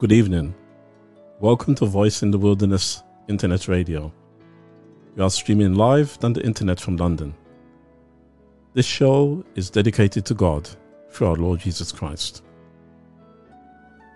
[0.00, 0.54] Good evening.
[1.40, 4.10] Welcome to Voice in the Wilderness Internet Radio.
[5.14, 7.34] We are streaming live on the internet from London.
[8.72, 10.70] This show is dedicated to God
[11.10, 12.42] through our Lord Jesus Christ.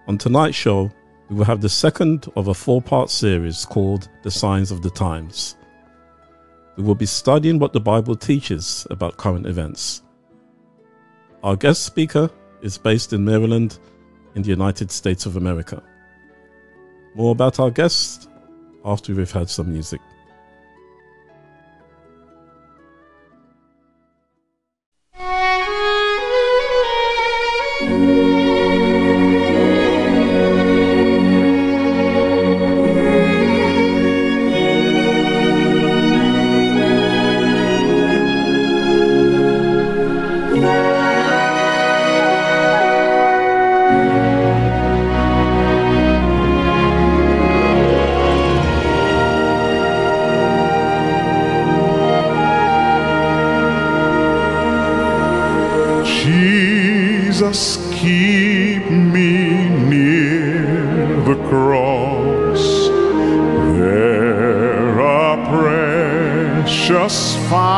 [0.09, 0.91] On tonight's show,
[1.29, 4.89] we will have the second of a four part series called The Signs of the
[4.89, 5.55] Times.
[6.79, 10.03] We will be studying what the Bible teaches about current events.
[11.43, 12.31] Our guest speaker
[12.63, 13.79] is based in Maryland
[14.35, 15.83] in the United States of America.
[17.15, 18.29] More about our guest
[18.85, 20.01] after we've had some music.
[57.35, 62.63] Jesus, keep me near the cross.
[63.77, 65.37] There a
[66.63, 67.75] precious fountain,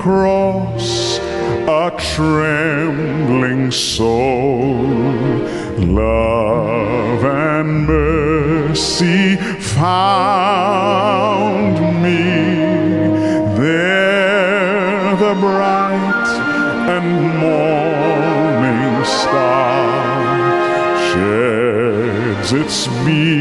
[0.00, 1.18] cross,
[1.68, 4.80] a trembling soul,
[5.76, 9.36] love and mercy
[9.76, 10.56] found
[12.02, 12.24] me.
[13.60, 16.28] There the bright
[16.96, 17.08] and
[17.44, 19.84] morning star
[21.12, 23.39] sheds its beams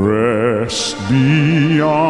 [0.00, 2.09] rest beyond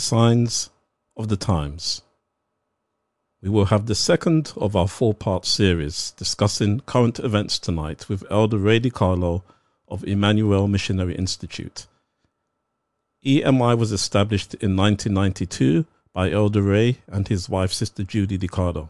[0.00, 0.70] Signs
[1.16, 2.02] of the Times.
[3.42, 8.24] We will have the second of our four part series discussing current events tonight with
[8.30, 9.42] Elder Ray DeCarlo
[9.88, 11.86] of Emmanuel Missionary Institute.
[13.24, 18.88] EMI was established in 1992 by Elder Ray and his wife, Sister Judy DeCarlo.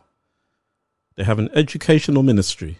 [1.16, 2.78] They have an educational ministry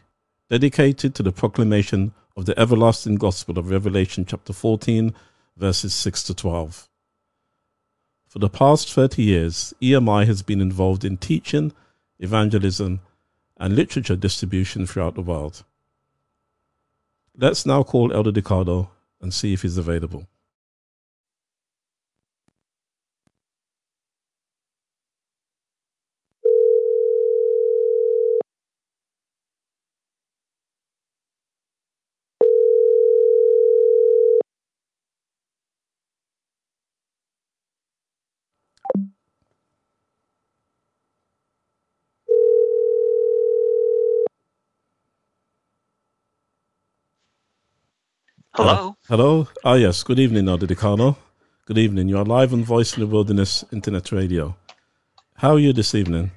[0.48, 5.14] dedicated to the proclamation of the everlasting gospel of Revelation chapter 14,
[5.56, 6.88] verses 6 to 12.
[8.30, 11.72] For the past 30 years, EMI has been involved in teaching,
[12.20, 13.00] evangelism,
[13.56, 15.64] and literature distribution throughout the world.
[17.36, 18.90] Let's now call Elder DeCarlo
[19.20, 20.28] and see if he's available.
[48.60, 48.94] Hello.
[49.08, 49.48] Hello.
[49.64, 50.02] Ah, yes.
[50.02, 51.16] Good evening, Elder DeCarlo.
[51.64, 52.10] Good evening.
[52.10, 54.54] You are live on Voice in the Wilderness Internet Radio.
[55.36, 56.32] How are you this evening?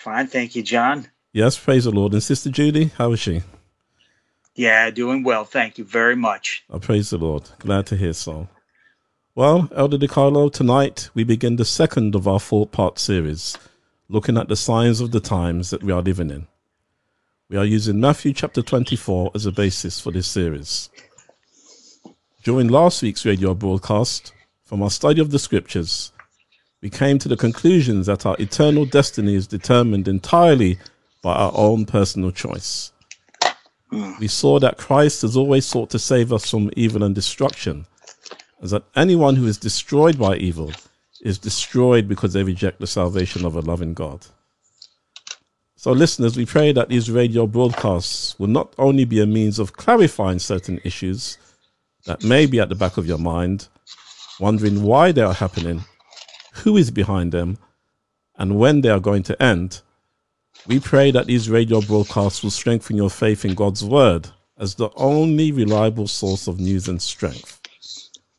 [0.00, 1.06] Fine, thank you, John.
[1.34, 2.14] Yes, praise the Lord.
[2.14, 3.42] And Sister Judy, how is she?
[4.54, 5.44] Yeah, doing well.
[5.44, 6.64] Thank you very much.
[6.72, 7.42] I praise the Lord.
[7.58, 8.48] Glad to hear so.
[9.34, 13.58] Well, Elder DeCarlo, tonight we begin the second of our four part series,
[14.08, 16.46] looking at the signs of the times that we are living in.
[17.50, 20.88] We are using Matthew chapter 24 as a basis for this series.
[22.48, 24.32] During last week's radio broadcast,
[24.64, 26.12] from our study of the scriptures,
[26.80, 30.78] we came to the conclusions that our eternal destiny is determined entirely
[31.22, 32.90] by our own personal choice.
[34.18, 37.84] We saw that Christ has always sought to save us from evil and destruction,
[38.62, 40.72] as that anyone who is destroyed by evil
[41.20, 44.24] is destroyed because they reject the salvation of a loving God.
[45.76, 49.74] So, listeners, we pray that these radio broadcasts will not only be a means of
[49.74, 51.36] clarifying certain issues
[52.08, 53.68] that may be at the back of your mind,
[54.40, 55.84] wondering why they are happening,
[56.54, 57.58] who is behind them,
[58.38, 59.82] and when they are going to end.
[60.66, 64.88] We pray that these radio broadcasts will strengthen your faith in God's Word as the
[64.96, 67.60] only reliable source of news and strength,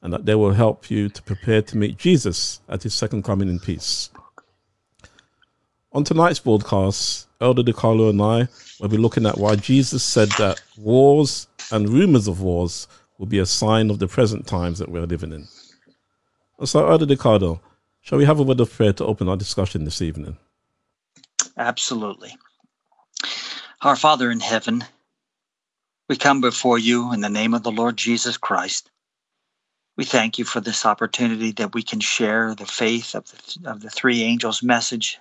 [0.01, 3.49] and that they will help you to prepare to meet Jesus at his second coming
[3.49, 4.09] in peace.
[5.91, 8.47] On tonight's broadcast, Elder DeCarlo and I
[8.81, 12.87] will be looking at why Jesus said that wars and rumors of wars
[13.19, 15.47] will be a sign of the present times that we're living in.
[16.65, 17.59] So, Elder DeCarlo,
[18.01, 20.37] shall we have a word of prayer to open our discussion this evening?
[21.57, 22.35] Absolutely.
[23.81, 24.83] Our Father in heaven,
[26.07, 28.89] we come before you in the name of the Lord Jesus Christ.
[29.97, 33.81] We thank you for this opportunity that we can share the faith of the, of
[33.81, 35.19] the three angels' message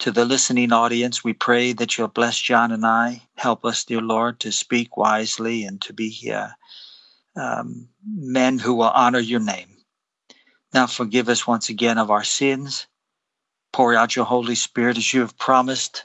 [0.00, 1.22] to the listening audience.
[1.22, 3.22] We pray that you'll bless John and I.
[3.36, 6.48] Help us, dear Lord, to speak wisely and to be uh,
[7.36, 9.68] um, men who will honor your name.
[10.72, 12.86] Now forgive us once again of our sins.
[13.72, 16.04] Pour out your Holy Spirit as you have promised.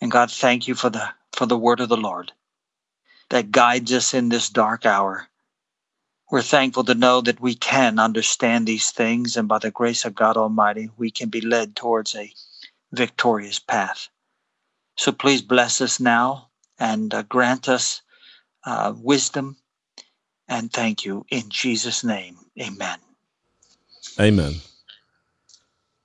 [0.00, 2.32] And God, thank you for the for the word of the Lord
[3.30, 5.26] that guides us in this dark hour.
[6.30, 10.14] We're thankful to know that we can understand these things, and by the grace of
[10.14, 12.32] God Almighty, we can be led towards a
[12.92, 14.08] victorious path.
[14.96, 18.02] So please bless us now and uh, grant us
[18.64, 19.56] uh, wisdom.
[20.48, 22.36] And thank you in Jesus' name.
[22.60, 22.98] Amen.
[24.20, 24.54] Amen.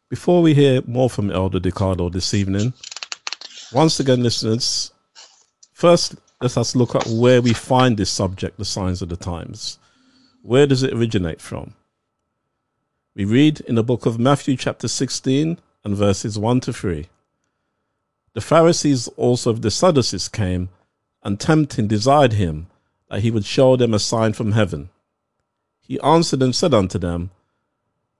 [0.10, 2.74] Before we hear more from Elder DeCarlo this evening,
[3.72, 4.92] once again, listeners,
[5.80, 9.80] First, let us look at where we find this subject, the signs of the times.
[10.42, 11.74] Where does it originate from?
[13.16, 17.08] We read in the book of Matthew, chapter 16, and verses 1 to 3.
[18.34, 20.68] The Pharisees also of the Sadducees came
[21.24, 22.68] and tempting desired him
[23.10, 24.90] that he would show them a sign from heaven.
[25.82, 27.32] He answered and said unto them,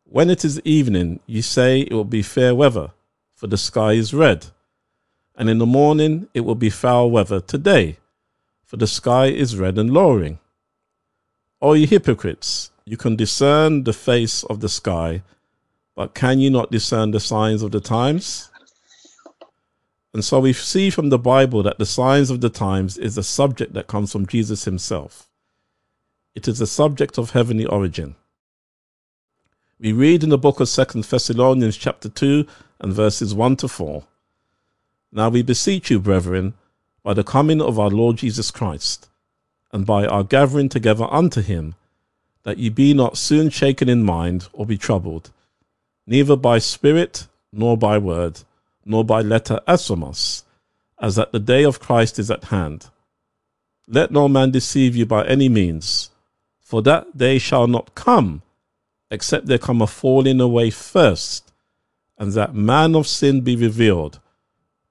[0.04, 2.92] When it is evening, ye say it will be fair weather,
[3.36, 4.48] for the sky is red.
[5.36, 7.98] And in the morning it will be foul weather today,
[8.66, 10.40] for the sky is red and lowering.
[11.62, 15.22] O ye hypocrites, you can discern the face of the sky,
[15.96, 18.49] but can you not discern the signs of the times?
[20.14, 23.24] And so we see from the Bible that the signs of the times is a
[23.24, 25.30] subject that comes from Jesus himself.
[26.34, 28.16] It is a subject of heavenly origin.
[29.80, 32.46] We read in the book of Second Thessalonians chapter 2
[32.80, 34.04] and verses 1 to 4.
[35.12, 36.54] Now we beseech you, brethren,
[37.04, 39.10] by the coming of our Lord Jesus Christ,
[39.72, 41.76] and by our gathering together unto him,
[42.44, 45.32] that ye be not soon shaken in mind or be troubled,
[46.06, 48.42] neither by spirit nor by word,
[48.90, 50.44] nor by letter as from us,
[51.00, 52.88] as that the day of Christ is at hand.
[53.88, 56.10] Let no man deceive you by any means,
[56.60, 58.42] for that day shall not come,
[59.12, 61.54] except there come a falling away first,
[62.18, 64.20] and that man of sin be revealed,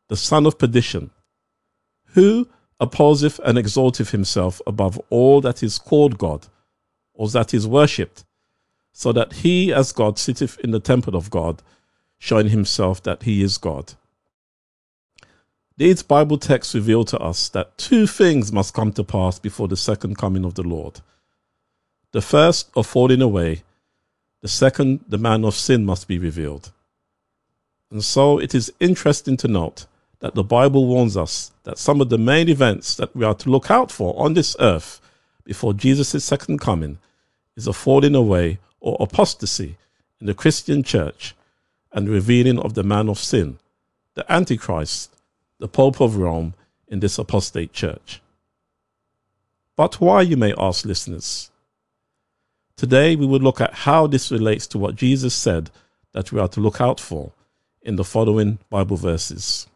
[0.07, 1.11] the son of perdition,
[2.15, 2.49] who
[2.81, 6.47] opposeth and exalteth himself above all that is called God,
[7.15, 8.25] or that is worshipped,
[8.93, 11.63] so that he as God sitteth in the temple of God,
[12.19, 13.95] showing himself that he is God.
[15.77, 19.77] These Bible texts reveal to us that two things must come to pass before the
[19.77, 21.01] second coming of the Lord.
[22.11, 23.63] The first, of falling away,
[24.41, 26.73] the second, the man of sin, must be revealed.
[27.91, 29.87] And so it is interesting to note
[30.19, 33.51] that the Bible warns us that some of the main events that we are to
[33.51, 35.01] look out for on this earth
[35.45, 36.99] before Jesus' second coming
[37.57, 39.77] is a falling away or apostasy
[40.21, 41.35] in the Christian church
[41.93, 43.59] and revealing of the man of sin,
[44.15, 45.15] the Antichrist,
[45.59, 46.55] the Pope of Rome
[46.87, 48.21] in this apostate church.
[49.77, 51.51] But why, you may ask listeners?
[52.77, 55.71] Today we will look at how this relates to what Jesus said
[56.13, 57.33] that we are to look out for
[57.83, 59.67] in the following Bible verses.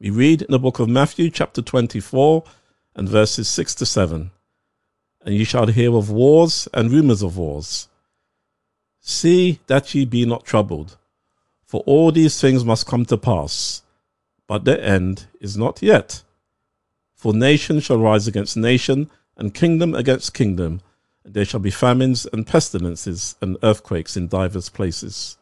[0.00, 2.42] We read in the book of Matthew, chapter 24,
[2.96, 4.30] and verses 6 to 7.
[5.22, 7.88] And ye shall hear of wars and rumours of wars.
[9.10, 10.96] See that ye be not troubled,
[11.66, 13.82] for all these things must come to pass,
[14.46, 16.22] but their end is not yet.
[17.16, 20.80] For nation shall rise against nation, and kingdom against kingdom,
[21.24, 25.36] and there shall be famines and pestilences and earthquakes in divers places.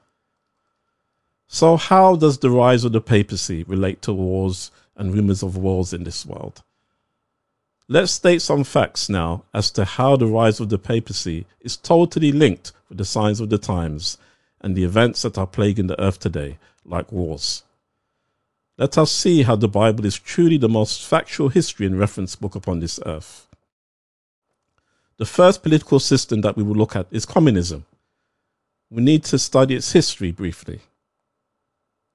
[1.47, 5.93] So, how does the rise of the papacy relate to wars and rumors of wars
[5.93, 6.63] in this world?
[7.91, 12.33] Let's state some facts now as to how the rise of the papacy is totally
[12.33, 14.19] linked with the signs of the times
[14.61, 17.63] and the events that are plaguing the earth today, like wars.
[18.77, 22.55] Let us see how the Bible is truly the most factual history and reference book
[22.55, 23.49] upon this earth.
[25.17, 27.87] The first political system that we will look at is communism.
[28.91, 30.81] We need to study its history briefly.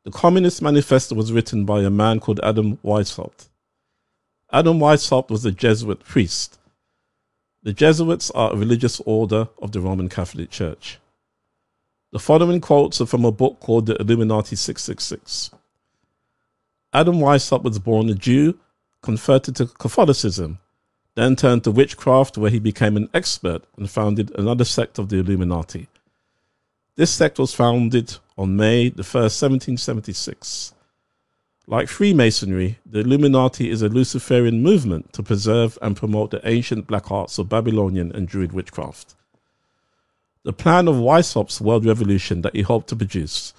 [0.05, 3.47] The Communist Manifesto was written by a man called Adam Weishaupt.
[4.53, 6.59] Adam Weishaupt was a Jesuit priest.
[7.63, 10.99] The Jesuits are a religious order of the Roman Catholic Church.
[12.11, 15.49] The following quotes are from a book called The Illuminati 666.
[16.93, 18.59] Adam Weishaupt was born a Jew,
[19.01, 20.59] converted to Catholicism,
[21.15, 25.17] then turned to witchcraft, where he became an expert and founded another sect of the
[25.17, 25.87] Illuminati.
[26.95, 30.75] This sect was founded on May the 1st, 1776.
[31.65, 37.09] Like Freemasonry, the Illuminati is a Luciferian movement to preserve and promote the ancient black
[37.09, 39.15] arts of Babylonian and Druid witchcraft.
[40.43, 43.53] The plan of Weishaupt's world revolution that he hoped to produce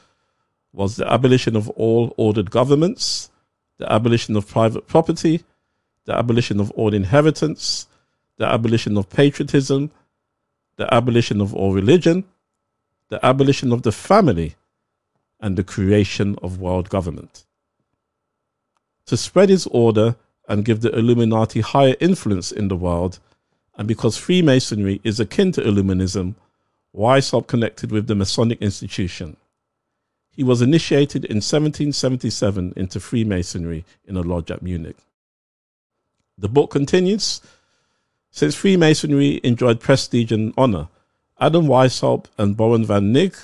[0.74, 3.30] was the abolition of all ordered governments,
[3.78, 5.42] the abolition of private property,
[6.04, 7.86] the abolition of all inheritance,
[8.36, 9.90] the abolition of patriotism,
[10.76, 12.24] the abolition of all religion,
[13.08, 14.56] the abolition of the family,
[15.40, 17.46] and the creation of world government.
[19.06, 20.16] To spread his order
[20.48, 23.18] and give the Illuminati higher influence in the world,
[23.76, 26.34] and because Freemasonry is akin to Illuminism,
[26.94, 29.36] Weishaupt connected with the Masonic institution.
[30.30, 34.96] He was initiated in 1777 into Freemasonry in a lodge at Munich.
[36.38, 37.40] The book continues
[38.30, 40.88] Since Freemasonry enjoyed prestige and honor,
[41.40, 43.36] Adam Weishaupt and Baron van Nigg,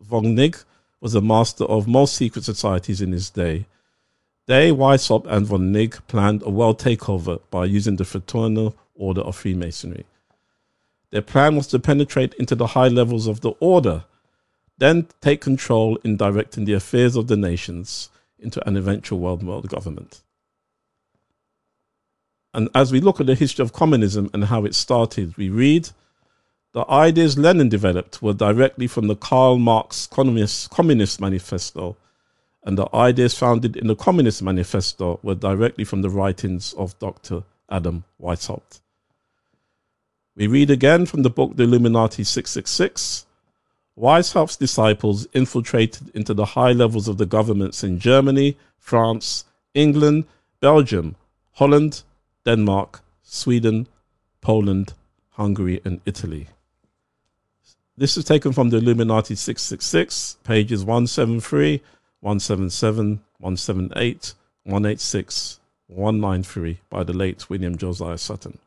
[0.00, 0.62] von Nigg
[1.00, 3.66] was a master of most secret societies in his day,
[4.46, 9.36] They, Weishaupt, and von Nigg planned a world takeover by using the Fraternal Order of
[9.36, 10.06] Freemasonry.
[11.10, 14.04] Their plan was to penetrate into the high levels of the order,
[14.78, 19.68] then take control in directing the affairs of the nations into an eventual world world
[19.68, 20.22] government.
[22.54, 25.90] And as we look at the history of communism and how it started, we read
[26.72, 31.96] the ideas Lenin developed were directly from the Karl Marx Communist, Communist Manifesto,
[32.66, 37.44] and the ideas founded in the Communist Manifesto were directly from the writings of Dr.
[37.70, 38.80] Adam Weishaupt.
[40.34, 43.24] We read again from the book The Illuminati 666.
[43.96, 50.24] Weishaupt's disciples infiltrated into the high levels of the governments in Germany, France, England,
[50.60, 51.14] Belgium,
[51.52, 52.02] Holland,
[52.44, 53.86] Denmark, Sweden,
[54.40, 54.92] Poland,
[55.30, 56.48] Hungary, and Italy.
[57.96, 61.80] This is taken from the Illuminati 666, pages 173,
[62.26, 68.58] 177, 178, 186, 193 by the late William Josiah Sutton.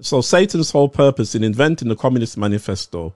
[0.00, 3.12] So Satan's whole purpose in inventing the Communist Manifesto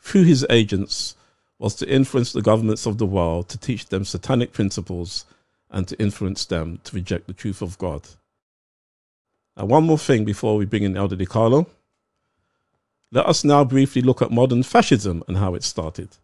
[0.00, 1.14] through his agents
[1.60, 5.26] was to influence the governments of the world to teach them satanic principles
[5.70, 8.02] and to influence them to reject the truth of God.
[9.56, 11.66] Now, one more thing before we bring in Elder DeCarlo.
[13.12, 16.16] Let us now briefly look at modern fascism and how it started.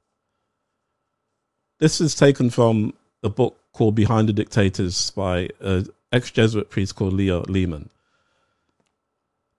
[1.78, 6.97] This is taken from a book called Behind the Dictators by an ex Jesuit priest
[6.97, 7.90] called Leo Lehmann.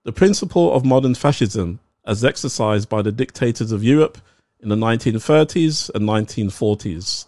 [0.04, 4.18] The principle of modern fascism, as exercised by the dictators of Europe
[4.60, 7.26] in the 1930s and 1940s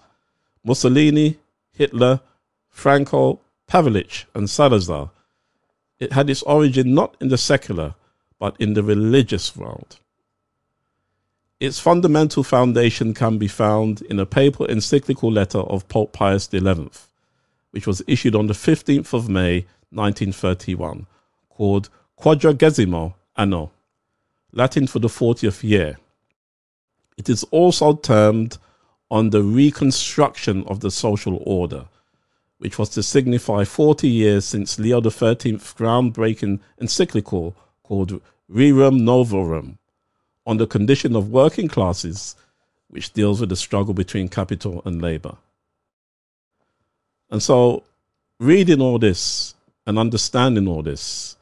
[0.65, 1.39] Mussolini,
[1.73, 2.21] Hitler,
[2.69, 5.11] Franco, Pavelic, and Salazar
[6.01, 7.95] it had its origin not in the secular,
[8.39, 10.01] but in the religious world.
[11.61, 16.89] Its fundamental foundation can be found in a papal encyclical letter of Pope Pius XI,
[17.71, 21.07] which was issued on the 15th of May 1931,
[21.51, 23.73] called Quadragesimo Anno,
[24.53, 25.99] Latin for the 40th year.
[27.19, 28.57] It is also termed
[29.11, 31.85] on the reconstruction of the social order,
[32.57, 39.77] which was to signify 40 years since Leo XIII's groundbreaking encyclical called Rerum Novarum
[40.47, 42.37] on the condition of working classes,
[42.89, 45.37] which deals with the struggle between capital and labor.
[47.31, 47.85] And so,
[48.39, 49.55] reading all this
[49.87, 51.37] and understanding all this,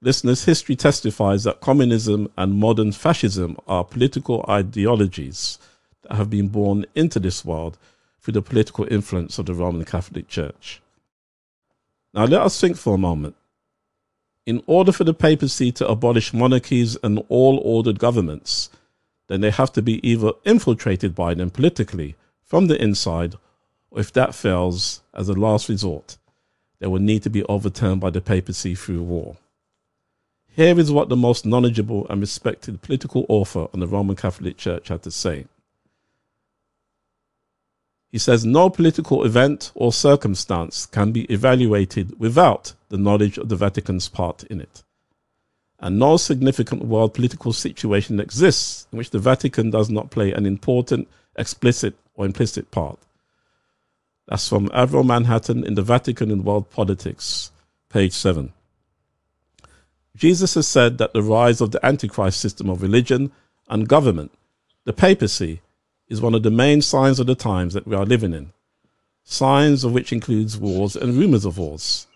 [0.00, 5.58] listeners, history testifies that communism and modern fascism are political ideologies
[6.02, 7.78] that have been born into this world
[8.20, 10.80] through the political influence of the Roman Catholic Church.
[12.12, 13.36] Now, let us think for a moment.
[14.48, 18.70] In order for the papacy to abolish monarchies and all ordered governments,
[19.26, 23.34] then they have to be either infiltrated by them politically from the inside,
[23.90, 26.16] or if that fails, as a last resort,
[26.78, 29.36] they will need to be overturned by the papacy through war.
[30.46, 34.88] Here is what the most knowledgeable and respected political author on the Roman Catholic Church
[34.88, 35.44] had to say.
[38.10, 43.56] He says no political event or circumstance can be evaluated without the knowledge of the
[43.56, 44.82] Vatican's part in it.
[45.78, 50.46] And no significant world political situation exists in which the Vatican does not play an
[50.46, 52.98] important, explicit, or implicit part.
[54.26, 57.52] That's from Avro Manhattan in the Vatican in World Politics,
[57.88, 58.52] page 7.
[60.16, 63.30] Jesus has said that the rise of the Antichrist system of religion
[63.68, 64.32] and government,
[64.84, 65.60] the papacy,
[66.08, 68.52] is one of the main signs of the times that we are living in.
[69.24, 72.06] Signs of which includes wars and rumors of wars.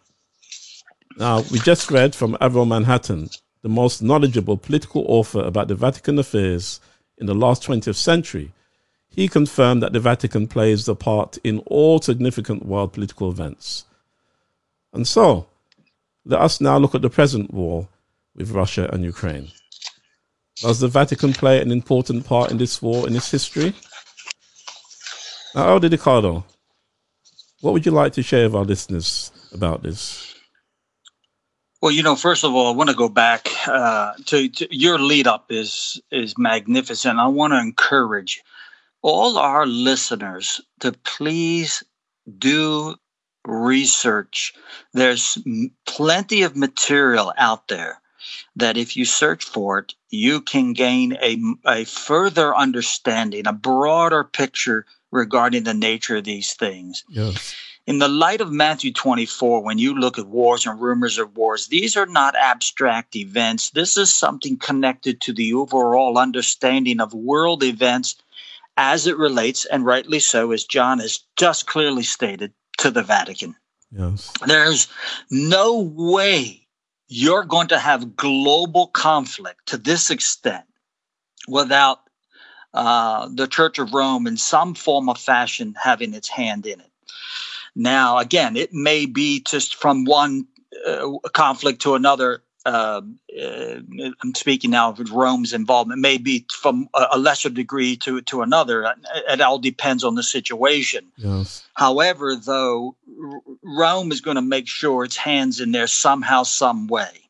[1.18, 3.28] Now, we just read from Avro Manhattan,
[3.60, 6.80] the most knowledgeable political author about the Vatican affairs
[7.18, 8.52] in the last 20th century.
[9.10, 13.84] He confirmed that the Vatican plays a part in all significant world political events.
[14.94, 15.46] And so,
[16.24, 17.88] let us now look at the present war
[18.34, 19.48] with Russia and Ukraine.
[20.62, 23.74] Does the Vatican play an important part in this war in its history?
[25.56, 26.44] Now, Elder DeCarlo,
[27.60, 30.34] what would you like to share with our listeners about this?
[31.80, 35.00] Well, you know, first of all, I want to go back uh, to, to your
[35.00, 37.18] lead up is is magnificent.
[37.18, 38.40] I want to encourage
[39.02, 41.82] all our listeners to please
[42.38, 42.94] do
[43.44, 44.54] research.
[44.94, 45.38] There's
[45.86, 48.00] plenty of material out there
[48.54, 54.22] that if you search for it, you can gain a, a further understanding, a broader
[54.22, 57.02] picture regarding the nature of these things.
[57.08, 57.56] Yes.
[57.86, 61.66] In the light of Matthew 24, when you look at wars and rumors of wars,
[61.66, 63.70] these are not abstract events.
[63.70, 68.14] This is something connected to the overall understanding of world events
[68.76, 73.56] as it relates, and rightly so, as John has just clearly stated, to the Vatican.
[73.90, 74.32] Yes.
[74.46, 74.88] There's
[75.30, 76.61] no way
[77.12, 80.64] you're going to have global conflict to this extent
[81.46, 81.98] without
[82.72, 86.90] uh, the Church of Rome in some form of fashion having its hand in it.
[87.74, 90.46] Now, again, it may be just from one
[90.86, 92.42] uh, conflict to another.
[92.64, 93.02] Uh,
[93.40, 93.76] uh,
[94.22, 96.00] I'm speaking now of Rome's involvement.
[96.00, 98.82] Maybe from a, lesser degree to to another.
[98.82, 98.96] It,
[99.28, 101.10] it all depends on the situation.
[101.16, 101.64] Yes.
[101.74, 102.96] However, though,
[103.62, 107.22] Rome is going to make sure its hands in there somehow, some way.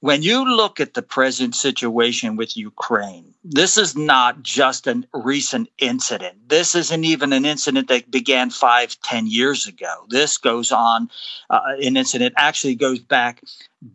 [0.00, 5.68] When you look at the present situation with Ukraine, this is not just a recent
[5.78, 6.48] incident.
[6.48, 10.06] This isn't even an incident that began five, ten years ago.
[10.08, 11.10] This goes on,
[11.50, 13.42] uh, an incident actually goes back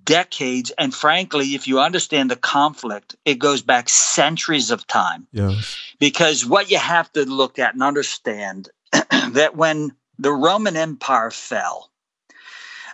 [0.04, 0.72] decades.
[0.78, 5.76] And frankly, if you understand the conflict, it goes back centuries of time Yes.
[6.00, 11.90] because what you have to look at and understand that when the Roman Empire fell,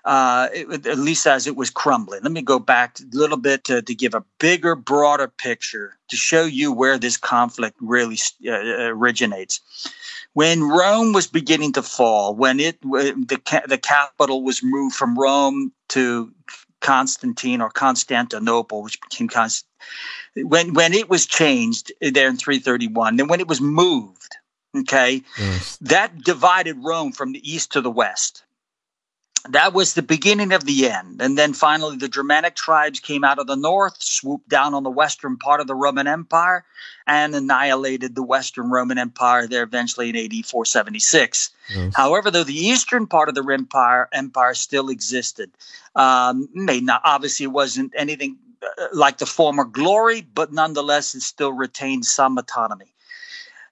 [0.06, 2.22] uh, it- at least as it was crumbling.
[2.24, 6.16] Let me go back a little bit to, to give a bigger, broader picture to
[6.16, 8.52] show you where this conflict really uh,
[8.90, 9.62] originates.
[10.34, 15.72] When Rome was beginning to fall, when it the the capital was moved from Rome
[15.90, 16.32] to
[16.80, 19.66] Constantine or Constantinople, which became Const-
[20.36, 24.36] when when it was changed there in 331, then when it was moved,
[24.76, 25.78] okay, Yes.
[25.82, 28.44] that divided Rome from the east to the west.
[29.50, 31.20] That was the beginning of the end.
[31.22, 34.92] And then finally, the Germanic tribes came out of the north, swooped down on the
[34.92, 36.64] western part of the Roman Empire,
[37.08, 41.50] and annihilated the Western Roman Empire there eventually in AD 476.
[41.74, 41.96] Yes.
[41.96, 45.52] However, though the eastern part of the empire empire still existed,
[45.96, 51.22] um, may not obviously it wasn't anything uh, like the former glory, but nonetheless it
[51.22, 52.94] still retained some autonomy.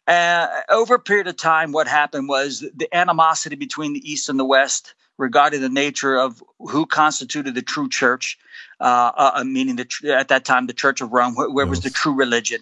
[0.08, 4.40] Uh, over a period of time, what happened was the animosity between the east and
[4.40, 8.40] the west regarding the nature of who constituted the true church,
[8.80, 11.92] uh, uh, meaning the at that time the Church of Rome, where, where was the
[11.92, 12.62] true religion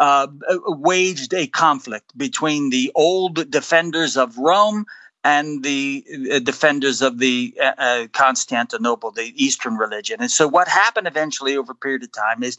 [0.00, 0.26] uh,
[0.66, 4.86] waged a conflict between the old defenders of Rome
[5.22, 10.20] and the uh, defenders of the uh, uh, Constantinople, the Eastern religion.
[10.20, 12.56] And so, what happened eventually over a period of time is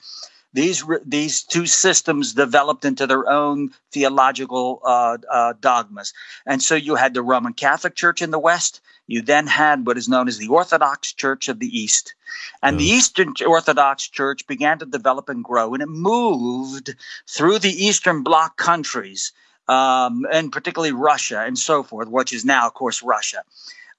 [0.53, 6.13] these these two systems developed into their own theological uh, uh, dogmas.
[6.45, 8.81] And so, you had the Roman Catholic Church in the West.
[9.11, 12.15] You then had what is known as the Orthodox Church of the East.
[12.63, 16.95] And the Eastern Orthodox Church began to develop and grow, and it moved
[17.27, 19.33] through the Eastern Bloc countries,
[19.67, 23.43] um, and particularly Russia and so forth, which is now, of course, Russia.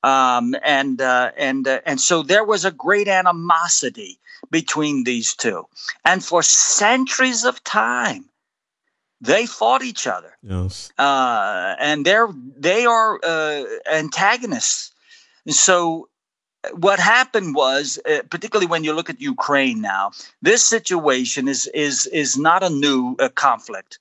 [0.03, 4.18] Um, and uh, and uh, and so there was a great animosity
[4.51, 5.68] between these two,
[6.07, 8.25] and for centuries of time,
[9.20, 10.90] they fought each other Yes.
[10.98, 14.91] uh, and they're they are uh, antagonists.
[15.46, 16.09] And so,
[16.74, 22.07] what happened was, uh, particularly when you look at Ukraine now, this situation is is
[22.07, 23.98] is not a new uh, conflict.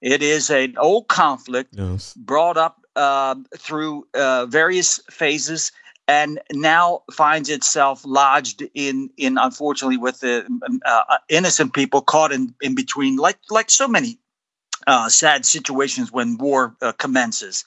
[0.00, 2.14] It is an old conflict Yes.
[2.14, 5.72] brought up uh, through uh, various phases
[6.06, 12.32] and now finds itself lodged in in unfortunately with the um, uh, innocent people caught
[12.32, 14.18] in in between like like so many
[14.86, 17.64] uh, sad situations when war uh, commences.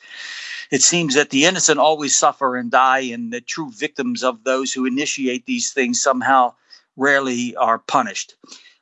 [0.71, 4.73] It seems that the innocent always suffer and die, and the true victims of those
[4.73, 6.53] who initiate these things somehow
[6.97, 8.35] rarely are punished.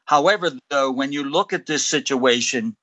[0.05, 2.75] However, though, when you look at this situation,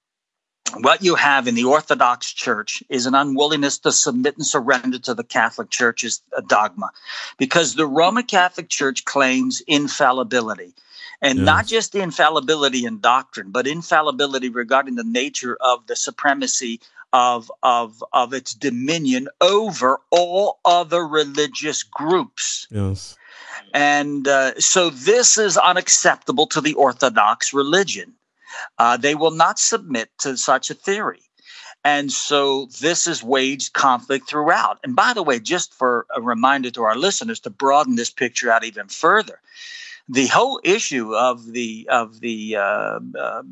[0.78, 5.14] what you have in the Orthodox Church is an unwillingness to submit and surrender to
[5.14, 6.90] the Catholic Church's uh, dogma,
[7.38, 10.74] because the Roman Catholic Church claims infallibility.
[11.22, 16.80] And not just infallibility in doctrine, but infallibility regarding the nature of the supremacy
[17.12, 22.66] of, of, of its dominion over all other religious groups.
[22.70, 23.16] Yes.
[23.72, 28.14] And uh, so this is unacceptable to the Orthodox religion.
[28.78, 31.22] Uh, they will not submit to such a theory.
[31.84, 34.78] And so this has waged conflict throughout.
[34.84, 38.50] And by the way, just for a reminder to our listeners to broaden this picture
[38.50, 39.40] out even further,
[40.08, 43.42] the whole issue of the of the uh, uh,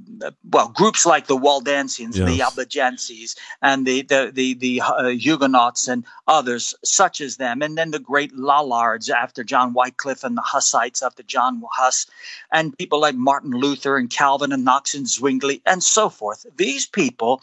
[0.51, 6.05] well groups like the Waldensians, the Albigenses, and the the the, the uh, Huguenots and
[6.27, 11.03] others such as them, and then the great Lollards after John Wycliffe and the Hussites
[11.03, 12.07] after John Huss,
[12.53, 16.47] and people like Martin Luther and Calvin and Knox and Zwingli and so forth.
[16.57, 17.43] These people,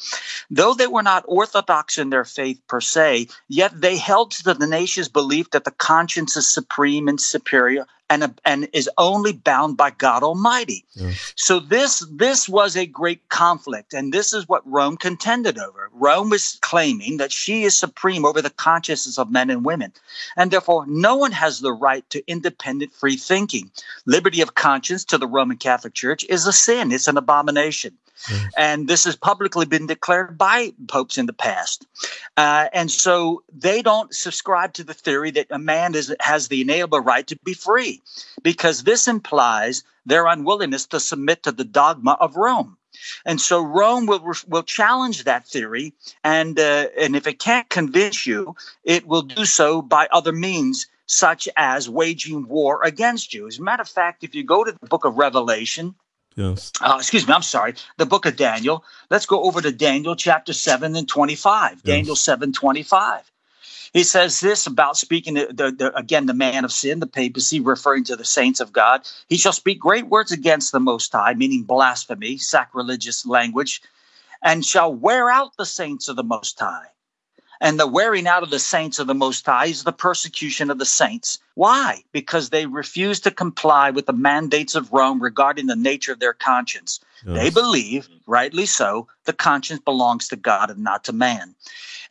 [0.50, 4.54] though they were not orthodox in their faith per se, yet they held to the
[4.54, 9.92] tenacious belief that the conscience is supreme and superior and, and is only bound by
[9.92, 10.86] God Almighty.
[11.36, 15.90] So this this was a great conflict, and this is what Rome contended over.
[15.94, 19.92] Rome was claiming that she is supreme over the consciousness of men and women,
[20.36, 23.72] and therefore no one has the right to independent free thinking.
[24.06, 27.98] Liberty of conscience to the Roman Catholic Church is a sin; it's an abomination.
[28.58, 31.86] And this has publicly been declared by popes in the past.
[32.36, 36.62] Uh, and so they don't subscribe to the theory that a man is, has the
[36.62, 38.02] inalienable right to be free,
[38.44, 42.78] because this implies their unwillingness to submit to the dogma of Rome.
[43.26, 48.26] And so Rome will will challenge that theory, and uh, and if it can't convince
[48.26, 53.48] you, it will do so by other means, such as waging war against you.
[53.48, 55.96] As a matter of fact, if you go to the book of Revelation,
[56.38, 56.72] Yes.
[56.82, 58.86] uh, excuse me, I'm sorry, the book of Daniel.
[59.10, 61.84] Let's go over to Daniel chapter 7 and 25.
[61.84, 63.32] Daniel 7 25.
[63.94, 68.04] He says this about speaking, the, the, again, the man of sin, the papacy, referring
[68.06, 69.10] to the saints of God.
[69.28, 73.82] He shall speak great words against the Most High, meaning blasphemy, sacrilegious language,
[74.44, 76.88] and shall wear out the saints of the Most High.
[77.60, 80.78] And the wearing out of the saints of the Most High is the persecution of
[80.78, 81.40] the saints.
[81.58, 82.04] Why?
[82.12, 86.34] Because they refuse to comply with the mandates of Rome regarding the nature of their
[86.34, 87.00] conscience.
[87.26, 91.56] They believe, rightly so, the conscience belongs to God and not to man.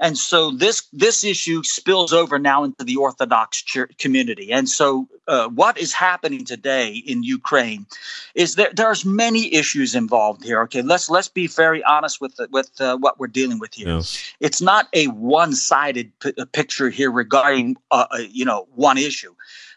[0.01, 4.53] And so this this issue spills over now into the Orthodox church community.
[4.53, 7.87] And so uh, what is happening today in Ukraine
[8.35, 10.61] is that there's many issues involved here.
[10.63, 13.87] Okay, let's let's be very honest with the, with uh, what we're dealing with here
[13.89, 14.35] Yes.
[14.41, 19.33] it's not a one-sided p- uh, picture here regarding uh, uh, you know one issue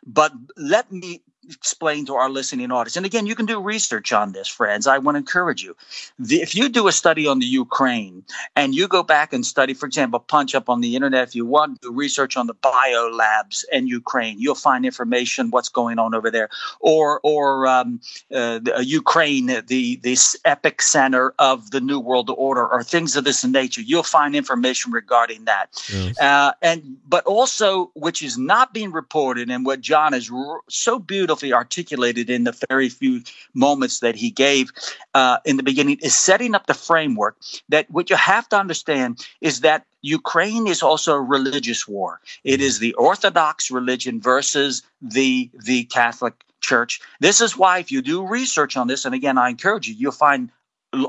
[0.06, 2.96] but let me explain to our listening audience.
[2.98, 4.88] And again you can do research on this friends.
[4.88, 5.76] I want to encourage you.
[6.20, 8.24] The, if you do a study on the ukraine
[8.56, 11.46] and you go back and study for example punch up on the internet if you
[11.46, 16.00] want to do research on the bio labs in ukraine you'll find information what's going
[16.00, 16.50] on over there.
[16.80, 18.00] Or or um,
[18.34, 23.16] uh, the, uh, Ukraine, the this epic center of the New World Order, or things
[23.16, 23.82] of this nature.
[23.82, 26.20] You'll find information regarding that, Yes.
[26.20, 31.00] uh, and but also which is not being reported, and what John is r- so
[31.44, 33.22] articulated in the very few
[33.54, 34.72] moments that he gave
[35.14, 37.36] uh, in the beginning is setting up the framework
[37.70, 42.22] that what you have to understand is that Ukraine is also a religious war.
[42.44, 47.02] It is the Orthodox religion versus the the Catholic Church.
[47.20, 50.12] This is why, if you do research on this, and again, I encourage you, you'll
[50.12, 50.52] find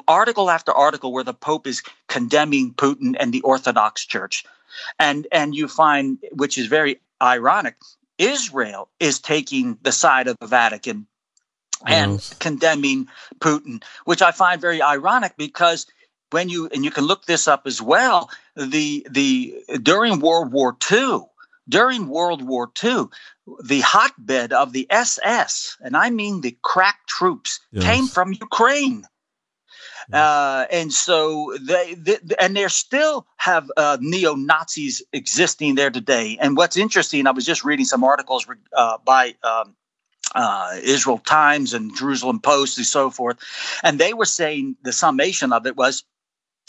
[0.06, 4.44] article after article where the Pope is condemning Putin and the Orthodox Church,
[4.98, 7.76] and and you find, which is very ironic,
[8.20, 11.06] Israel is taking the side of the Vatican
[11.86, 12.34] and Yes.
[12.38, 13.08] condemning
[13.40, 15.86] Putin, which I find very ironic because
[16.30, 20.76] when you and you can look this up as well, the the during World War
[20.92, 21.22] II,
[21.68, 23.06] during World War II,
[23.64, 27.84] the hotbed of the SS, and I mean the crack troops, Yes.
[27.84, 29.06] came from Ukraine.
[30.12, 36.36] Uh, and so they, they and there still have uh, neo Nazis existing there today.
[36.40, 39.76] And what's interesting, I was just reading some articles uh, by um,
[40.34, 43.38] uh, Israel Times and Jerusalem Post and so forth,
[43.82, 46.04] and they were saying the summation of it was.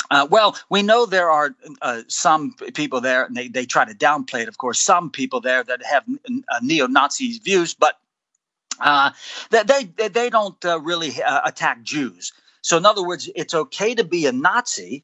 [0.09, 3.93] Uh, well, we know there are uh, some people there, and they, they try to
[3.93, 7.97] downplay it, of course, some people there that have uh, neo Nazi views, but
[8.81, 9.11] uh,
[9.51, 9.63] they,
[9.95, 12.33] they, they don't uh, really uh, attack Jews.
[12.61, 15.03] So, in other words, it's okay to be a Nazi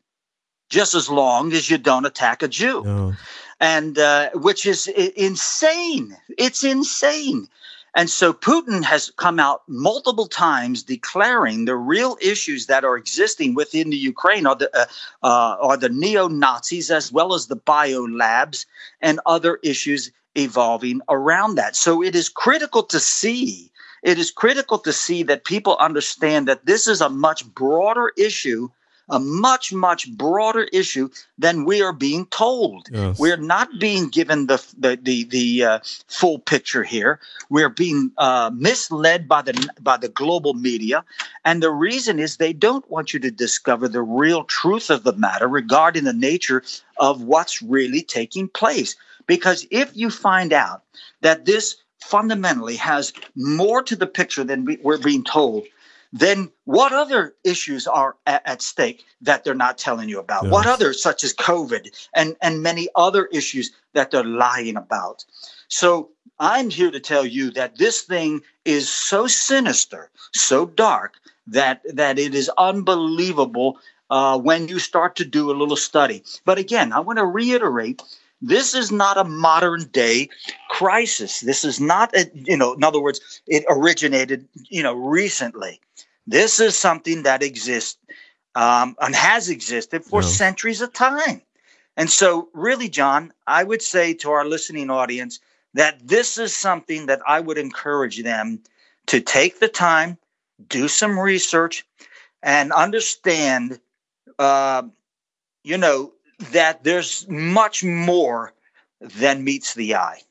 [0.69, 3.13] just as long as you don't attack a Jew Yeah.
[3.59, 6.15] and uh, which is insane.
[6.37, 7.47] It's insane.
[7.95, 13.55] And so Putin has come out multiple times declaring the real issues that are existing
[13.55, 14.85] within the Ukraine are the uh,
[15.23, 18.67] uh, are the neo Nazis as well as the bio labs
[19.01, 21.75] and other issues evolving around that.
[21.75, 23.71] So it is critical to see.
[24.03, 28.69] It is critical to see that people understand that this is a much broader issue,
[29.09, 32.87] a much much broader issue than we are being told.
[32.91, 33.17] Yes.
[33.17, 37.19] We're not being given the the the, the uh, full picture here.
[37.49, 41.03] We're being uh, misled by the by the global media,
[41.45, 45.13] and the reason is they don't want you to discover the real truth of the
[45.13, 46.63] matter regarding the nature
[46.97, 48.95] of what's really taking place.
[49.25, 50.83] Because if you find out
[51.21, 51.75] that this
[52.07, 55.65] fundamentally has more to the picture than we, we're being told,
[56.13, 60.47] then what other issues are at, at stake that they're not telling you about?
[60.47, 60.75] What Yes.
[60.75, 65.25] others, such as COVID and, and many other issues that they're lying about?
[65.67, 71.15] So I'm here to tell you that this thing is so sinister, so dark,
[71.47, 76.23] that, that it is unbelievable uh, when you start to do a little study.
[76.45, 78.01] But again, I want to reiterate
[78.41, 80.29] This is not a modern day
[80.69, 81.39] crisis.
[81.39, 85.79] This is not, a, you know, in other words, it originated, you know, recently.
[86.27, 87.97] This is something that exists
[88.55, 91.41] um, and has existed for centuries of time.
[91.95, 95.39] And so, really, John, I would say to our listening audience
[95.73, 98.61] that this is something that I would encourage them
[99.07, 100.17] to take the time,
[100.69, 101.85] do some research,
[102.43, 103.79] and understand,
[104.37, 104.83] uh,
[105.63, 106.13] you know,
[106.51, 108.53] that there's much more
[108.99, 110.21] than meets the eye.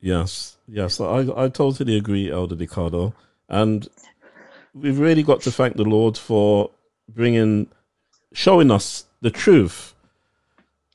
[0.00, 3.14] Yes, yes, I I totally agree, Elder DeCarlo,
[3.48, 3.88] and
[4.74, 6.70] we've really got to thank the Lord for
[7.08, 7.68] bringing,
[8.32, 9.94] showing us the truth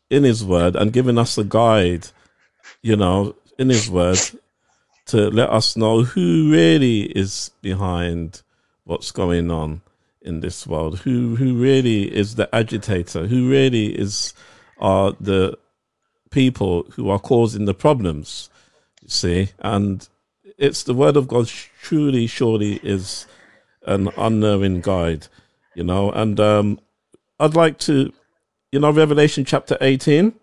[0.09, 2.07] in His Word and giving us a guide,
[2.83, 4.19] you know, in His Word
[5.07, 8.43] to let us know who really is behind
[8.83, 9.81] what's going on
[10.21, 14.33] in this world, who who really is the agitator, who really is
[14.77, 15.57] are the
[16.29, 18.49] people who are causing the problems
[19.01, 19.49] you see?
[19.59, 20.07] And
[20.57, 23.25] it's the word of god truly surely is
[23.83, 25.27] an unknowing guide
[25.75, 26.11] you know?
[26.11, 26.79] And um
[27.39, 28.11] i'd like to
[28.71, 30.33] you know revelation chapter 18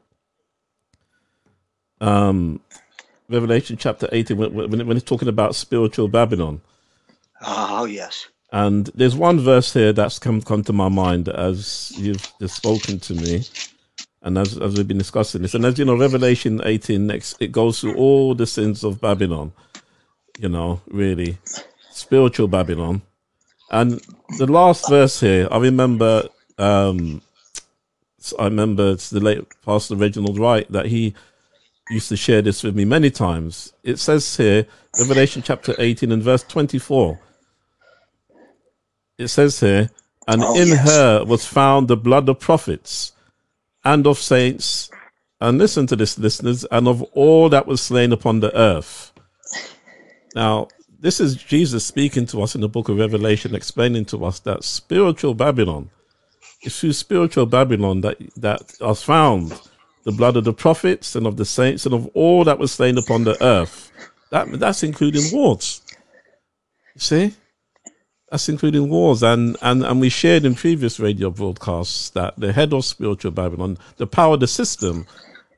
[2.01, 2.61] um
[3.29, 6.61] revelation chapter 18 when, when, when it's talking about spiritual babylon.
[7.43, 8.29] Oh, yes.
[8.53, 13.01] And there's one verse here that's come come to my mind as you've just spoken
[13.01, 13.45] to me,
[14.23, 17.53] and as as we've been discussing this, and as you know, Revelation 18 next it
[17.53, 19.53] goes through all the sins of Babylon,
[20.39, 21.39] you know, really
[21.91, 23.03] spiritual Babylon,
[23.71, 24.01] and
[24.39, 26.29] the last verse here, I remember,
[26.59, 27.23] um,
[28.39, 31.15] I remember it's the late Pastor Reginald Wright that he
[31.91, 33.73] used to share this with me many times.
[33.83, 34.67] It says here,
[34.99, 37.19] Revelation chapter 18 and verse 24
[39.19, 39.91] it says here,
[40.29, 40.89] and Oh, in yes.
[40.91, 43.13] her was found the blood of prophets
[43.85, 44.91] and of saints,
[45.41, 49.13] and listen to this, listeners, and of all that was slain upon the earth.
[50.35, 54.41] Now, this is Jesus speaking to us in the book of Revelation, explaining to us
[54.41, 55.91] that spiritual Babylon,
[56.63, 59.53] it's through spiritual Babylon that, that are found
[60.05, 62.97] the blood of the prophets and of the saints and of all that was slain
[62.99, 63.93] upon the earth.
[64.31, 65.83] That, that's including wars.
[66.95, 67.35] You see?
[68.31, 72.73] That's including wars, and, and, and we shared in previous radio broadcasts that the head
[72.73, 75.07] of spiritual Babylon, the power of the system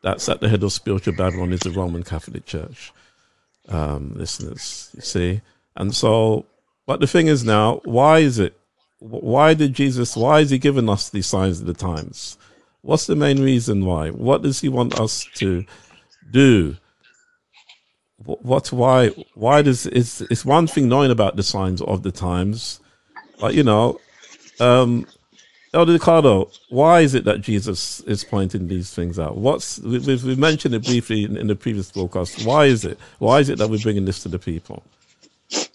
[0.02, 2.92] that's at the head of spiritual Babylon is the Roman Catholic Church.
[3.68, 5.40] Um, listeners, you see,
[5.76, 6.46] and so,
[6.86, 8.58] but the thing is now, why is it?
[8.98, 10.16] Why did Jesus?
[10.16, 12.36] Why is he giving us these signs of the times?
[12.82, 14.10] What's the main reason why?
[14.10, 15.64] What does he want us to
[16.30, 16.76] do?
[18.24, 18.72] Wh- What?
[18.72, 19.08] Why?
[19.34, 22.80] Why does it's it's one thing knowing about the signs of the times,
[23.40, 24.00] but you know,
[24.60, 25.06] um,
[25.74, 29.36] Elder DeCarlo, why is it that Jesus is pointing these things out?
[29.36, 32.44] What's we- we've, we've mentioned it briefly in, in the previous broadcast.
[32.44, 32.98] Why is it?
[33.18, 34.82] Why is it that we're bringing this to the people?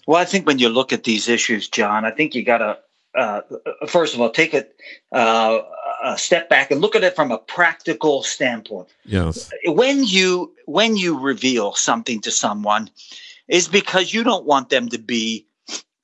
[0.06, 2.78] Well, I think when you look at these issues, John, I think you got to,
[3.18, 3.40] uh,
[3.86, 4.76] first of all, take it
[5.12, 5.60] uh,
[6.04, 8.88] a step back and look at it from a practical standpoint.
[9.04, 12.90] Yes, When you when you reveal something to someone,
[13.48, 15.46] is because you don't want them to be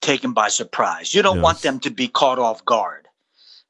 [0.01, 1.15] taken by surprise.
[1.15, 1.43] You don't Yes.
[1.43, 3.07] want them to be caught off guard.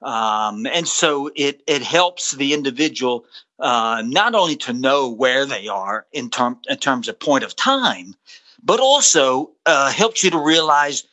[0.03, 3.25] Um, and so it it helps the individual
[3.59, 7.55] uh, not only to know where they are in term in terms of point of
[7.57, 8.15] time,
[8.63, 11.05] but also uh, helps you to realize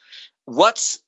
[0.46, 1.00] what's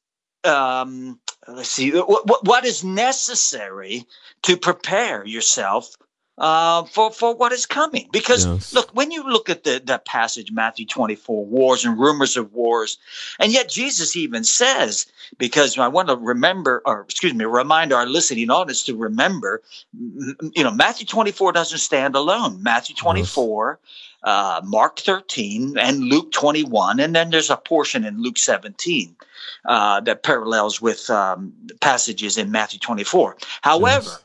[0.43, 1.19] um,
[1.55, 1.91] let's see.
[1.91, 4.05] What, what is necessary
[4.43, 5.95] to prepare yourself
[6.39, 8.08] uh, for for what is coming.
[8.12, 8.73] Because Yes.
[8.73, 12.54] look, when you look at the that passage, Matthew twenty four, wars and rumors of
[12.54, 12.97] wars,
[13.39, 15.06] and yet Jesus even says,
[15.38, 19.62] because I want to remember, or excuse me, remind our listening audience to remember,
[19.93, 22.63] you know, Matthew twenty four doesn't stand alone.
[22.63, 23.80] Matthew twenty four.
[24.21, 29.15] Uh, Mark 13 and Luke 21, and then there's a portion in Luke 17
[29.63, 33.38] uh, that parallels with um, passages in Matthew 24.
[33.62, 34.23] However, Yes.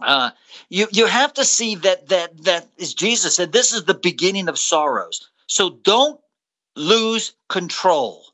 [0.00, 0.30] Uh,
[0.68, 4.48] you you have to see that that that is Jesus said, this is the beginning
[4.48, 5.28] of sorrows.
[5.46, 6.20] So don't
[6.76, 8.24] lose control.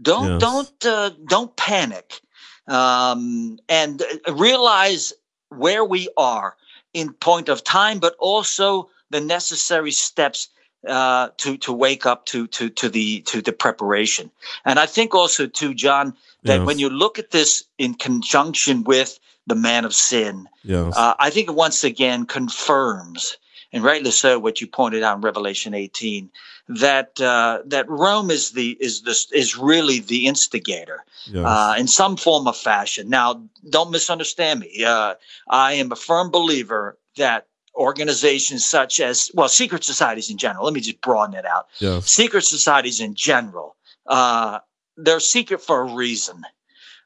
[0.00, 0.40] Don't Yes.
[0.40, 2.20] don't uh, don't panic,
[2.66, 5.12] um, and uh, realize
[5.50, 6.56] where we are
[6.94, 10.48] in point of time, but also the necessary steps
[10.86, 14.30] uh, to to wake up to to to the to the preparation.
[14.64, 16.14] And I think also too, John,
[16.44, 16.66] that Yes.
[16.66, 21.30] when you look at this in conjunction with the man of sin, yes, uh, I
[21.30, 23.36] think it once again confirms,
[23.72, 26.30] and rightly so, what you pointed out in Revelation 18,
[26.68, 31.88] that uh, that Rome is the is this is really the instigator yes, uh, in
[31.88, 33.10] some form of fashion.
[33.10, 34.84] Now, don't misunderstand me.
[34.84, 35.14] Uh,
[35.48, 40.64] I am a firm believer that organizations such as well secret societies in general.
[40.64, 41.68] Let me just broaden it out.
[41.78, 42.00] Yeah.
[42.00, 44.58] secret societies in general uh,
[44.96, 46.42] they're secret for a reason.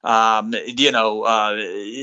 [0.02, 1.56] Um, you know uh,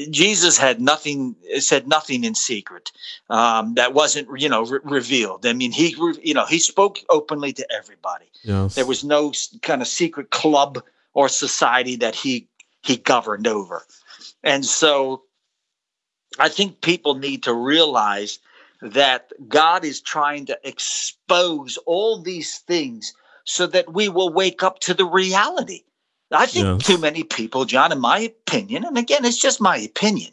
[0.10, 2.92] jesus had nothing said nothing in secret
[3.30, 5.46] um, that wasn't you know re- revealed.
[5.46, 8.26] I mean he you know he spoke openly to everybody.
[8.44, 8.74] Yes.
[8.74, 10.84] there was no kind of secret club
[11.14, 12.48] or society that he
[12.82, 13.84] he governed over.
[14.44, 15.24] And so
[16.40, 18.40] i think people need to realize
[18.82, 23.14] that god is trying to expose all these things
[23.46, 25.84] so that we will wake up to the reality
[26.32, 30.32] i think too many people john in my opinion and again it's just my opinion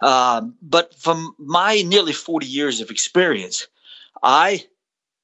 [0.00, 3.68] um, but from my nearly 40 years of experience
[4.22, 4.64] i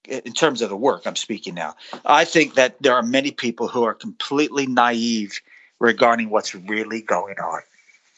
[0.07, 3.69] in terms of the work i'm speaking now I think that there are many people
[3.69, 5.41] who are completely naive
[5.81, 7.61] regarding what's really going on.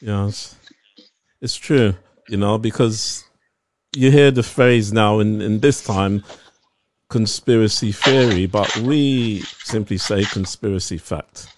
[0.01, 0.55] Yes,
[1.40, 1.94] it's true.
[2.28, 3.24] You know, because
[3.95, 6.24] you hear the phrase now in, in this time,
[7.09, 11.49] conspiracy theory, but we simply say conspiracy fact.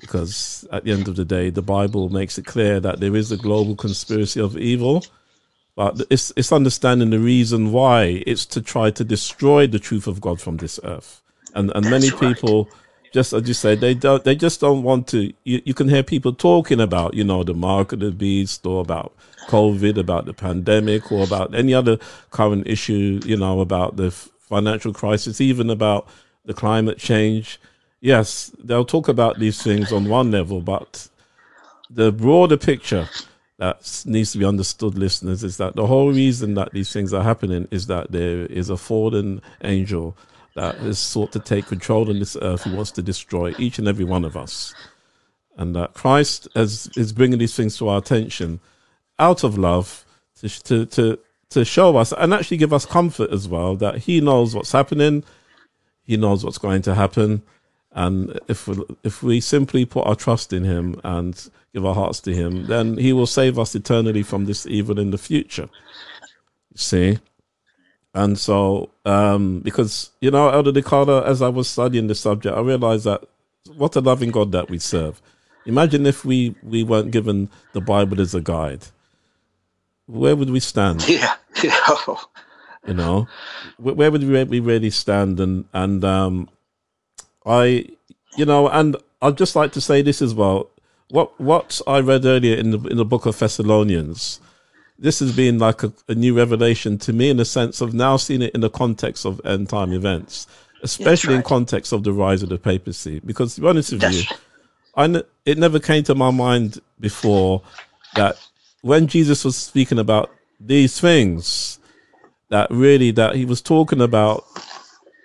[0.00, 3.30] Because at the end of the day, the Bible makes it clear that there is
[3.30, 5.04] a global conspiracy of evil,
[5.76, 10.20] but it's, it's understanding the reason why it's to try to destroy the truth of
[10.20, 11.22] God from this earth.
[11.54, 12.18] And, and many right.
[12.18, 12.68] people,
[13.12, 15.32] just as you say, they don't, they just don't want to.
[15.44, 19.14] You, you can hear people talking about, you know, the market of beast or about
[19.48, 21.98] COVID, about the pandemic or about any other
[22.30, 26.08] current issue, you know, about the financial crisis, even about
[26.44, 27.60] the climate change.
[28.00, 31.08] Yes, they'll talk about these things on one level, but
[31.90, 33.08] the broader picture
[33.58, 37.22] that needs to be understood, listeners, is that the whole reason that these things are
[37.22, 40.16] happening is that there is a fallen angel
[40.54, 43.88] that has sought to take control on this earth who wants to destroy each and
[43.88, 44.74] every one of us.
[45.56, 48.60] And that Christ has, is bringing these things to our attention
[49.18, 50.04] out of love
[50.40, 51.18] to, to, to,
[51.50, 55.24] to show us and actually give us comfort as well that He knows what's happening,
[56.04, 57.42] He knows what's going to happen.
[57.94, 62.20] And if we, if we simply put our trust in Him and give our hearts
[62.20, 65.68] to Him, then He will save us eternally from this evil in the future.
[66.74, 67.18] See?
[68.14, 72.60] And so, um, because, you know, Elder DeCarlo, as I was studying the subject, I
[72.60, 73.24] realized that
[73.76, 75.22] what a loving God that we serve.
[75.64, 78.86] Imagine if we, we weren't given the Bible as a guide.
[80.06, 81.08] Where would we stand?
[81.08, 81.34] Yeah.
[81.62, 82.16] Yeah.
[82.86, 83.28] you know
[83.78, 86.48] where, would we, we really stand and and um
[87.46, 87.86] i
[88.36, 90.68] you know and i'd just like to say this as well
[91.10, 94.40] what what i read earlier in the in the book of thessalonians
[94.98, 98.16] this has been like a, a new revelation to me in the sense of now
[98.16, 100.46] seeing it in the context of end time events
[100.82, 103.20] especially in context of the rise of the papacy.
[103.24, 104.36] Because to be honest with That's you
[104.94, 107.62] I it never came to my mind before
[108.14, 108.36] that
[108.82, 110.30] when Jesus was speaking about
[110.60, 111.78] these things,
[112.50, 114.44] that really that he was talking about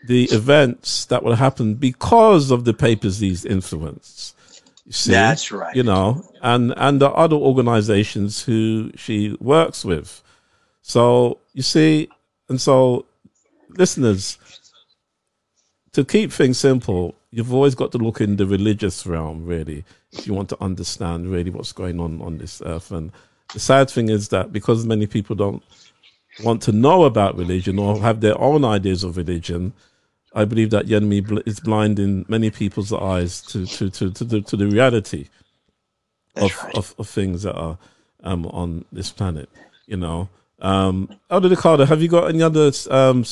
[0.07, 4.33] the events that would happen because of the papacy's influence.
[4.87, 5.75] You see, That's right.
[5.75, 10.23] You know, and and the other organizations who she works with.
[10.81, 12.07] So you see,
[12.47, 13.05] and so
[13.69, 14.37] listeners,
[15.91, 19.83] to keep things simple, you've always got to look in the religious realm, really,
[20.13, 22.89] if you want to understand really what's going on on this earth.
[22.91, 23.11] And
[23.53, 25.63] the sad thing is that because many people don't
[26.43, 29.73] want to know about religion or have their own ideas of religion,
[30.33, 34.23] I believe that the enemy bl- is blinding many people's eyes to to to to
[34.23, 35.27] the, to the reality
[36.35, 36.75] of, right.
[36.75, 37.77] of of things that are
[38.23, 39.49] um, on this planet.
[39.87, 40.29] You know,
[40.61, 43.23] um, Elder DeCarlo, have you got any other um,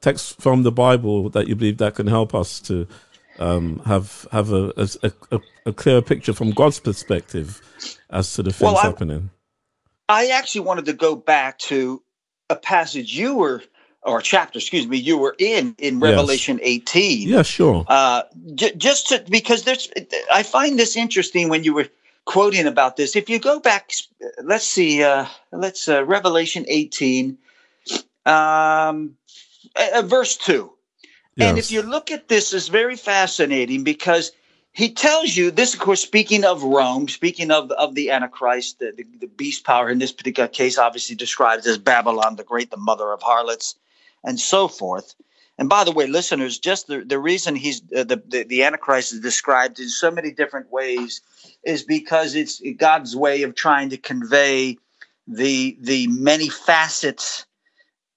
[0.00, 2.86] texts from the Bible that you believe that can help us to
[3.38, 7.60] um, have have a, a, a, a clear picture from God's perspective
[8.10, 9.30] as to the things Well, I- happening?
[10.10, 12.02] I actually wanted to go back to
[12.48, 13.62] a passage you were,
[14.08, 17.28] or chapter, excuse me, you were in in Revelation 18.
[17.28, 17.84] Yeah, sure.
[17.86, 18.22] Uh,
[18.54, 19.88] j- just to, because there's,
[20.32, 21.88] I find this interesting when you were
[22.24, 23.16] quoting about this.
[23.16, 23.92] If you go back,
[24.42, 27.38] let's see, uh, let's uh, Revelation 18,
[28.26, 29.16] um,
[29.76, 30.72] uh, verse two.
[31.40, 34.32] And if you look at this, it's very fascinating because
[34.72, 38.92] he tells you this, of course, speaking of Rome, speaking of, of the Antichrist, the,
[38.96, 42.76] the, the beast power in this particular case, obviously described as Babylon the Great, the
[42.76, 43.76] mother of harlots,
[44.24, 45.14] and so forth.
[45.58, 49.12] And by the way, listeners, just the, the reason he's uh, the, the the Antichrist
[49.12, 51.20] is described in so many different ways
[51.64, 54.78] is because it's God's way of trying to convey
[55.26, 57.44] the the many facets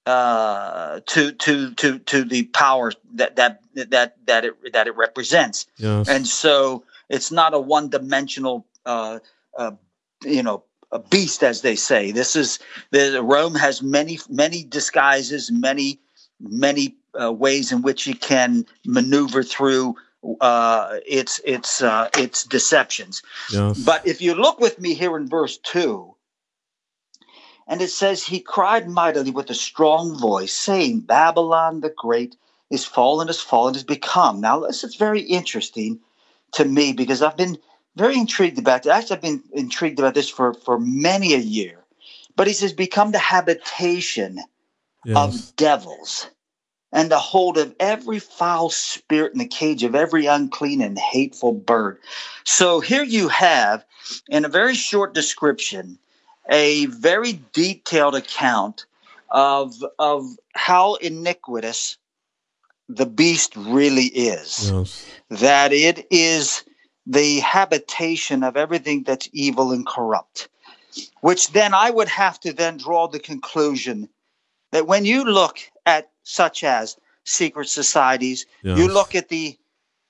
[0.05, 5.65] uh, to to to to the power that that that that it that it represents.
[5.77, 6.07] Yes.
[6.09, 9.19] And so it's not a one dimensional, uh,
[9.57, 9.71] uh,
[10.23, 12.11] you know, a beast, as they say.
[12.11, 12.59] This is
[12.91, 15.99] the Rome has many many disguises, many
[16.39, 19.95] many uh, ways in which it can maneuver through
[20.39, 23.21] uh, its its uh, its deceptions.
[23.51, 23.79] Yes.
[23.79, 26.15] But if you look with me here in verse 2,
[27.67, 32.35] and it says, He cried mightily with a strong voice, saying, Babylon the Great
[32.69, 34.41] is fallen, is fallen, is become.
[34.41, 35.99] Now, this is very interesting
[36.53, 37.57] to me because I've been
[37.95, 38.89] very intrigued about it.
[38.89, 41.83] Actually, I've been intrigued about this for, for many a year.
[42.35, 44.39] But he says, Become the habitation
[45.05, 45.17] yes.
[45.17, 46.27] of devils
[46.91, 51.53] and the hold of every foul spirit in the cage of every unclean and hateful
[51.53, 51.97] bird.
[52.43, 53.85] So here you have,
[54.29, 55.97] in a very short description,
[56.49, 58.85] a very detailed account
[59.29, 61.97] of of how iniquitous
[62.89, 64.71] the beast really is.
[64.71, 65.07] Yes.
[65.29, 66.63] That it is
[67.05, 70.47] the habitation of everything that's evil and corrupt.
[71.21, 74.09] Which then I would have to then draw the conclusion
[74.71, 79.57] that when you look at such as secret societies, you look at the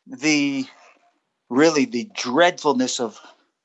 [0.07, 0.65] the
[1.49, 3.19] really the dreadfulness of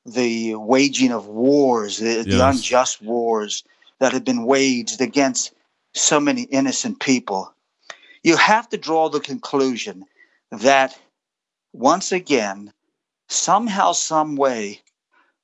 [0.05, 3.63] the waging of wars, the, the unjust wars
[3.99, 5.53] that have been waged against
[5.93, 7.53] so many innocent people.
[8.23, 10.05] You have to draw the conclusion
[10.51, 10.97] that
[11.73, 12.73] once again,
[13.27, 14.81] somehow, some way,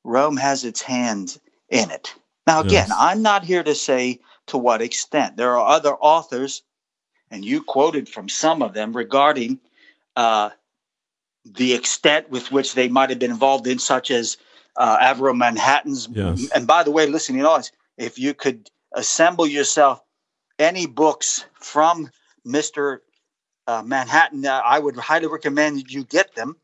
[0.04, 2.14] Rome has its hand in it.
[2.46, 2.98] Now, again, Yes.
[2.98, 5.38] I'm not here to say to what extent.
[5.38, 6.64] There are other authors,
[7.32, 9.60] and you quoted from some of them regarding
[10.16, 10.50] uh,
[11.46, 14.38] the extent with which they might have been involved in, such as
[14.78, 16.08] uh, Avro Manhattan's.
[16.12, 16.50] Yes.
[16.52, 20.02] And by the way, listening audience, if you could assemble yourself
[20.60, 22.10] any books from
[22.46, 23.00] Mr.
[23.68, 26.58] Uh, Manhattan, uh, I would highly recommend you get them.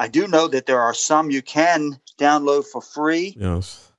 [0.00, 3.92] I do know that there are some you can download for free Yes.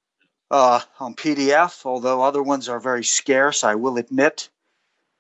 [0.50, 4.50] uh, on PDF, although other ones are very scarce, I will admit.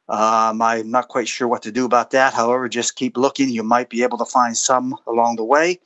[0.09, 2.33] Um, I'm not quite sure what to do about that.
[2.33, 3.49] However, just keep looking.
[3.49, 5.79] You might be able to find some along the way.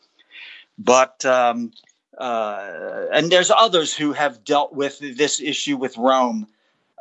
[0.79, 1.73] But, um,
[2.17, 6.47] uh, and there's others who have dealt with this issue with Rome.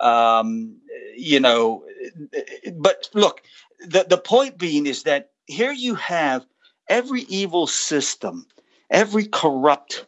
[0.00, 0.78] Um,
[1.16, 1.84] you know,
[2.74, 3.42] but look,
[3.86, 6.44] the, the point being is that here you have
[6.88, 8.46] every evil system,
[8.90, 10.06] every corrupt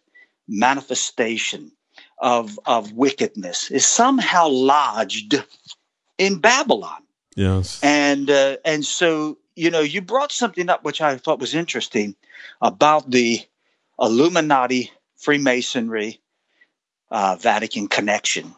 [0.49, 1.73] manifestation
[2.19, 5.43] of of wickedness is somehow lodged
[6.19, 7.03] in Babylon.
[7.35, 7.81] Yes.
[7.83, 12.15] And uh, and so you know you brought something up which I thought was interesting
[12.61, 13.41] about the
[13.99, 16.21] Illuminati, Freemasonry,
[17.11, 18.55] uh, Vatican connection.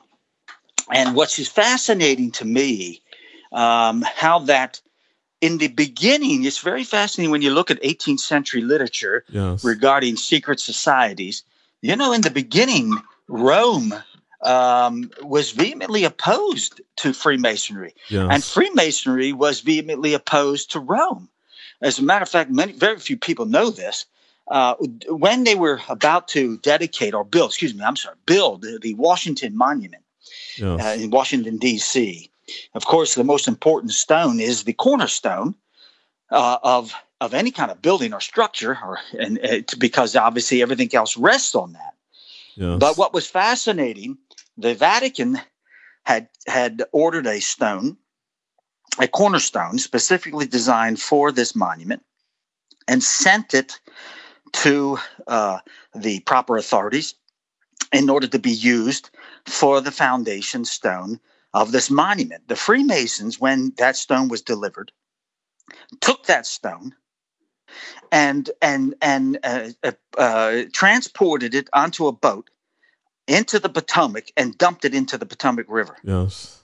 [0.90, 3.02] And what's fascinating to me,
[3.52, 4.80] um, how that
[5.40, 9.64] in the beginning, it's very fascinating when you look at 18th century literature Yes.
[9.64, 11.44] regarding secret societies.
[11.80, 12.96] You know, in the beginning,
[13.28, 13.94] Rome
[14.42, 18.28] um, was vehemently opposed to Freemasonry, Yes.
[18.30, 21.28] and Freemasonry was vehemently opposed to Rome.
[21.80, 24.06] As a matter of fact, many, very few people know this.
[24.48, 24.74] Uh,
[25.08, 29.56] when they were about to dedicate or build, excuse me, I'm sorry, build the Washington
[29.56, 30.02] Monument
[30.56, 30.80] yes.
[30.84, 32.30] uh, in Washington, D.C.
[32.74, 35.54] Of course, the most important stone is the cornerstone
[36.30, 40.94] uh, of of any kind of building or structure, or and it's because obviously everything
[40.94, 41.94] else rests on that.
[42.56, 42.78] yes.
[42.78, 44.18] But what was fascinating,
[44.56, 45.40] the Vatican
[46.04, 47.96] had had ordered a stone,
[49.00, 52.02] a cornerstone specifically designed for this monument,
[52.86, 53.80] and sent it
[54.52, 55.58] to uh,
[55.94, 57.14] the proper authorities
[57.92, 59.10] in order to be used
[59.46, 61.20] for the foundation stone
[61.58, 62.46] of this monument.
[62.46, 64.92] The Freemasons, when that stone was delivered,
[66.00, 66.94] took that stone
[68.12, 72.48] and and and uh, uh, uh, transported it onto a boat
[73.26, 75.96] into the Potomac and dumped it into the Potomac River.
[76.04, 76.62] yes.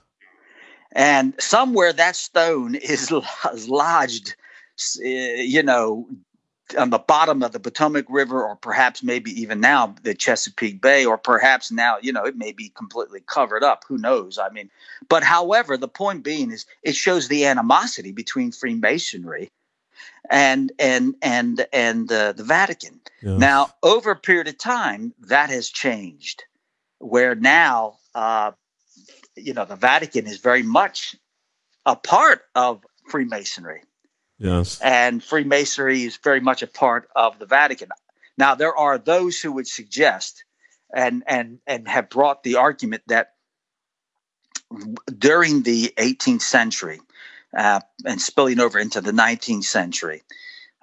[0.93, 3.11] And somewhere that stone is,
[3.51, 4.35] is lodged,
[5.01, 6.07] uh, you know,
[6.77, 11.05] on the bottom of the Potomac River, or perhaps maybe even now the Chesapeake Bay,
[11.05, 13.83] or perhaps now, you know, it may be completely covered up.
[13.87, 14.37] Who knows?
[14.37, 14.69] I mean,
[15.07, 19.51] but however, the point being is it shows the animosity between Freemasonry
[20.29, 22.99] and and and and uh, the Vatican.
[23.21, 23.39] Yes.
[23.39, 26.43] Now, over a period of time, that has changed,
[26.99, 28.51] where now, uh,
[29.35, 31.15] you know, the Vatican is very much
[31.85, 33.83] a part of Freemasonry,
[34.37, 34.81] Yes.
[34.81, 37.89] and Freemasonry is very much a part of the Vatican.
[38.37, 40.43] Now, there are those who would suggest
[40.93, 43.33] and and and have brought the argument that
[45.17, 46.99] during the 18th century
[47.55, 50.23] uh, and spilling over into the 19th century,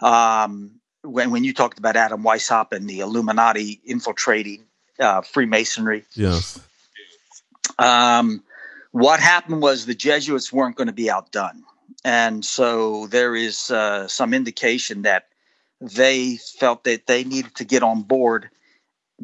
[0.00, 4.64] um, when when you talked about Adam Weishaupt and the Illuminati infiltrating
[4.98, 6.04] uh, Freemasonry.
[6.14, 6.60] Yes.
[7.78, 8.42] Um,
[8.92, 11.64] what happened was the Jesuits weren't going to be outdone.
[12.04, 15.28] And so there is uh, some indication that
[15.80, 18.50] they felt that they needed to get on board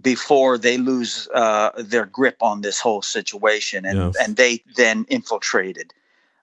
[0.00, 3.84] before they lose uh, their grip on this whole situation.
[3.84, 4.16] And, Yes.
[4.20, 5.92] and they then infiltrated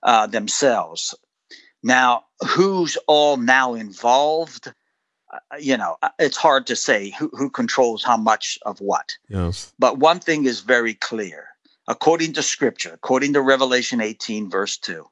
[0.03, 1.15] uh, themselves.
[1.83, 4.73] Now, who's all now involved?
[5.31, 9.17] Uh, you know, uh, it's hard to say who, who controls how much of what.
[9.29, 9.73] Yes.
[9.79, 11.47] But one thing is very clear.
[11.88, 15.05] According to scripture, according to Revelation 18, verse 2,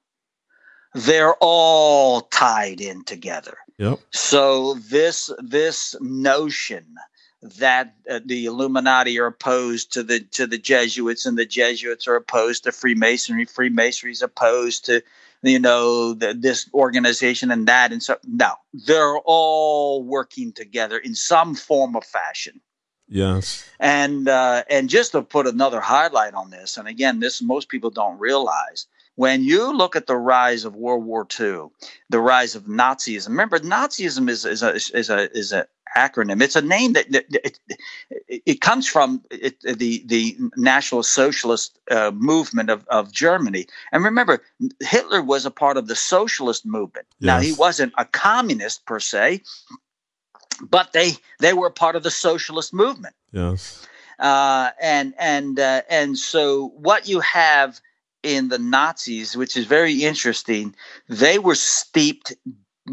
[0.93, 3.57] they're all tied in together.
[3.77, 3.99] Yep.
[4.11, 6.95] So this this notion
[7.41, 12.15] that uh, the Illuminati are opposed to the to the Jesuits and the Jesuits are
[12.15, 15.01] opposed to Freemasonry, Freemasonry is opposed to
[15.41, 21.15] you know the, this organization and that and so no, they're all working together in
[21.15, 22.61] some form or fashion.
[23.09, 23.69] Yes.
[23.79, 27.89] And uh, and just to put another highlight on this, and again, this most people
[27.89, 28.87] don't realize.
[29.16, 31.68] When you look at the rise of World War II,
[32.09, 33.30] the rise of Nazism.
[33.30, 36.41] Remember, Nazism is is a is a is a acronym.
[36.41, 37.59] It's a name that, that it,
[38.45, 43.68] it, comes from it, the the National Socialist uh, movement of, of Germany.
[43.91, 44.41] And remember,
[44.80, 47.05] Hitler was a part of the socialist movement.
[47.22, 49.41] Now he wasn't a communist per se,
[50.61, 53.88] but they they were part of the socialist movement Yes.
[54.20, 57.80] uh, and and uh, and so what you have
[58.24, 60.76] in the Nazis, which is very interesting,
[61.09, 62.34] they were steeped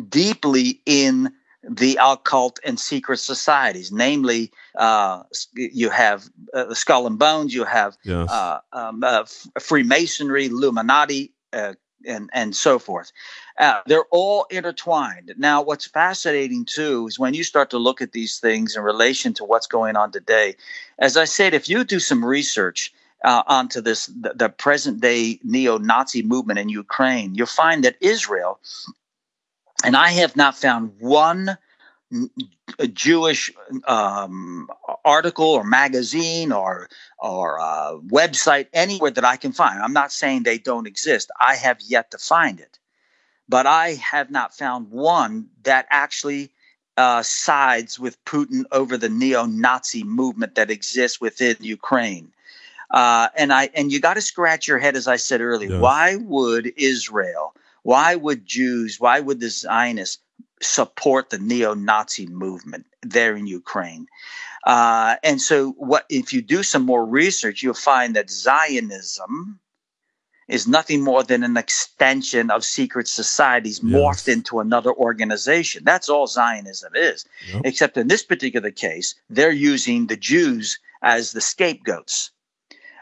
[0.09, 3.93] deeply in the occult and secret societies.
[3.93, 5.23] Namely, uh,
[5.55, 8.31] you have uh, Skull and Bones, you have Yes.
[8.31, 9.25] uh, um, uh,
[9.59, 11.75] Freemasonry, Illuminati, uh,
[12.07, 13.13] and and so forth.
[13.59, 15.35] Uh, they're all intertwined.
[15.37, 19.35] Now, what's fascinating too is when you start to look at these things in relation
[19.35, 20.57] to what's going on today.
[20.99, 22.93] As I said, if you do some research
[23.25, 28.61] uh, onto this, the, the present day neo-Nazi movement in Ukraine, you'll find that Israel,
[29.85, 31.57] and I have not found one
[32.93, 33.53] Jewish
[33.87, 34.69] um,
[35.05, 39.81] article or magazine or or uh, website anywhere that I can find.
[39.81, 41.31] I'm not saying they don't exist.
[41.41, 42.79] I have yet to find it,
[43.49, 46.51] but I have not found one that actually
[46.97, 52.33] uh, sides with Putin over the neo-Nazi movement that exists within Ukraine.
[52.91, 55.71] Uh, and I and you got to scratch your head, as I said earlier.
[55.71, 55.81] Yes.
[55.81, 57.55] Why would Israel?
[57.83, 58.99] Why would Jews?
[58.99, 60.23] Why would the Zionists
[60.61, 64.07] support the neo-Nazi movement there in Ukraine?
[64.65, 69.61] Uh, and so, what if you do some more research, you'll find that Zionism
[70.49, 73.95] is nothing more than an extension of secret societies Yes.
[73.95, 75.85] morphed into another organization.
[75.85, 77.25] That's all Zionism is.
[77.53, 77.63] Yep.
[77.65, 82.33] Except in this particular case, they're using the Jews as the scapegoats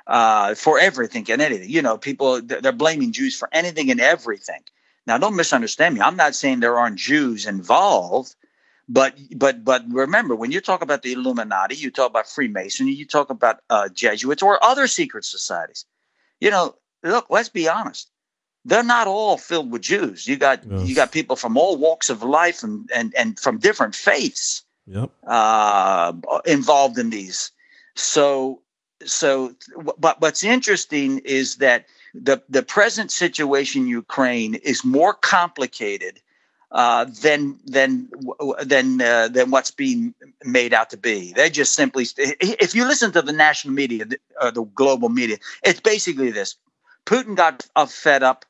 [0.08, 1.68] uh, for everything and anything.
[1.70, 4.62] You know, people they're blaming Jews for anything and everything.
[5.06, 6.00] Now, don't misunderstand me.
[6.00, 8.34] I'm not saying there aren't Jews involved,
[8.88, 13.06] but but but remember, when you talk about the Illuminati, you talk about Freemasonry, you
[13.06, 15.84] talk about uh, Jesuits or other secret societies.
[16.40, 18.10] You know, look, let's be honest.
[18.64, 20.26] They're not all filled with Jews.
[20.26, 20.88] You got Yes.
[20.88, 25.10] you got people from all walks of life and and and from different faiths Yep.
[25.26, 26.12] uh,
[26.46, 27.50] involved in these.
[27.94, 28.62] So,
[29.04, 29.54] so,
[29.98, 36.20] but what's interesting is that the the present situation in Ukraine is more complicated
[36.72, 38.08] uh, than than
[38.64, 41.32] than uh, than what's being made out to be.
[41.32, 44.06] They just simply, if you listen to the national media,
[44.40, 46.56] uh, the global media, it's basically this:
[47.06, 48.44] Putin got fed up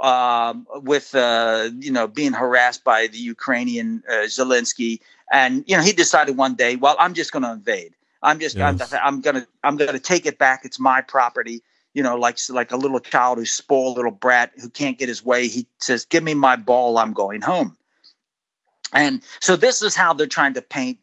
[0.00, 5.00] um, with uh, you know being harassed by the Ukrainian uh, Zelensky,
[5.32, 7.94] and you know he decided one day, well, I'm just going to invade.
[8.24, 10.64] I'm just I'm, I'm gonna I'm gonna take it back.
[10.64, 11.62] It's my property.
[11.92, 15.24] You know, like like a little child who's spoiled little brat who can't get his
[15.24, 15.46] way.
[15.46, 16.98] He says, "Give me my ball.
[16.98, 17.76] I'm going home."
[18.92, 20.98] And so this is how they're trying to paint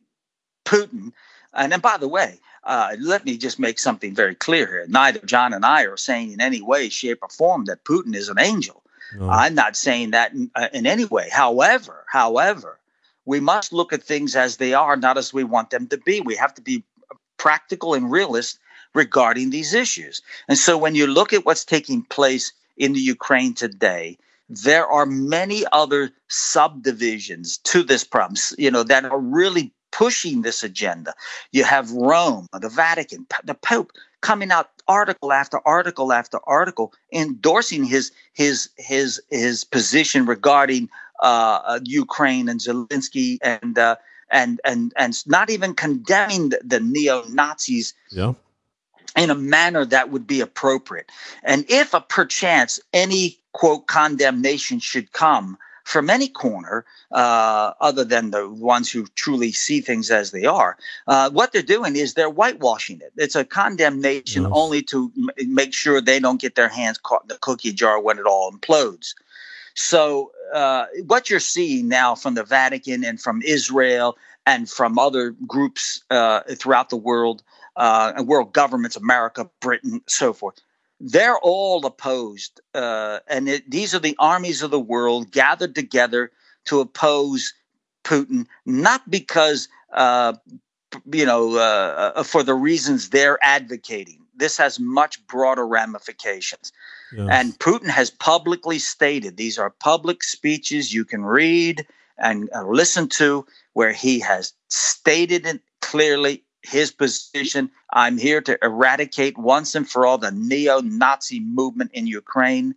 [0.65, 1.13] Putin.
[1.53, 4.85] And then, by the way, uh, let me just make something very clear here.
[4.87, 8.29] Neither John and I are saying in any way, shape, or form that Putin is
[8.29, 8.83] an angel.
[9.15, 9.29] No.
[9.29, 11.29] I'm not saying that in, uh, in any way.
[11.29, 12.79] However, however,
[13.25, 16.21] we must look at things as they are, not as we want them to be.
[16.21, 16.83] We have to be
[17.41, 18.59] practical and realist
[18.93, 20.21] regarding these issues.
[20.47, 24.17] And so when you look at what's taking place in the Ukraine today,
[24.47, 30.63] there are many other subdivisions to this problem, you know, that are really pushing this
[30.63, 31.13] agenda.
[31.51, 37.83] You have Rome, the Vatican, the Pope coming out article after article after article endorsing
[37.83, 40.89] his his his his position regarding
[41.23, 43.95] uh, uh, Ukraine and Zelensky and uh,
[44.31, 48.33] and and and not even condemning the, the neo Nazis Yeah.
[49.17, 51.09] in a manner that would be appropriate.
[51.43, 58.31] And if a perchance any quote condemnation should come from any corner, uh, other than
[58.31, 60.77] the ones who truly see things as they are,
[61.07, 63.11] uh, what they're doing is they're whitewashing it.
[63.17, 64.51] It's a condemnation Yes.
[64.53, 67.99] only to m- make sure they don't get their hands caught in the cookie jar
[67.99, 69.15] when it all implodes.
[69.73, 75.31] So, uh, what you're seeing now from the Vatican and from Israel and from other
[75.47, 77.43] groups uh, throughout the world,
[77.75, 80.55] uh, and world governments, America, Britain, so forth,
[80.99, 82.59] they're all opposed.
[82.73, 86.31] Uh, and it, these are the armies of the world gathered together
[86.65, 87.53] to oppose
[88.03, 90.33] Putin, not because, uh,
[91.11, 94.20] you know, uh, for the reasons they're advocating.
[94.35, 96.71] This has much broader ramifications.
[97.15, 97.27] Yes.
[97.31, 101.85] And Putin has publicly stated these are public speeches you can read
[102.17, 107.71] and uh, listen to, where he has stated it clearly his position.
[107.93, 112.75] I'm here to eradicate once and for all the neo Nazi movement in Ukraine,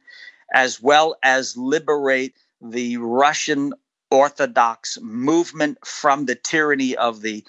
[0.53, 3.75] as well as liberate the Russian
[4.11, 7.45] Orthodox movement from the tyranny of the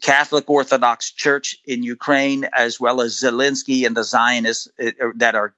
[0.00, 5.54] Catholic Orthodox Church in Ukraine, as well as Zelensky and the Zionists uh, that are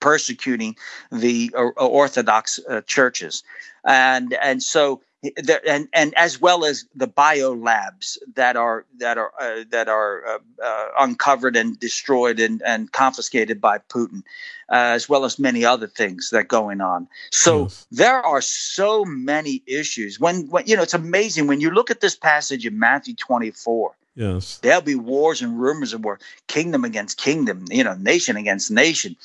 [0.00, 0.76] persecuting
[1.12, 3.42] the uh, Orthodox uh, churches,
[3.84, 9.32] and and so and and as well as the bio labs that are that are
[9.38, 14.22] uh, that are uh, uh, uncovered and destroyed and, and confiscated by Putin,
[14.70, 17.06] uh, as well as many other things that are going on.
[17.32, 20.18] So there are so many issues.
[20.18, 23.50] When when you know it's amazing when you look at this passage in Matthew twenty
[23.50, 23.94] four.
[24.14, 24.58] yes.
[24.62, 29.16] There'll be wars and rumors of war, kingdom against kingdom, you know, nation against nation.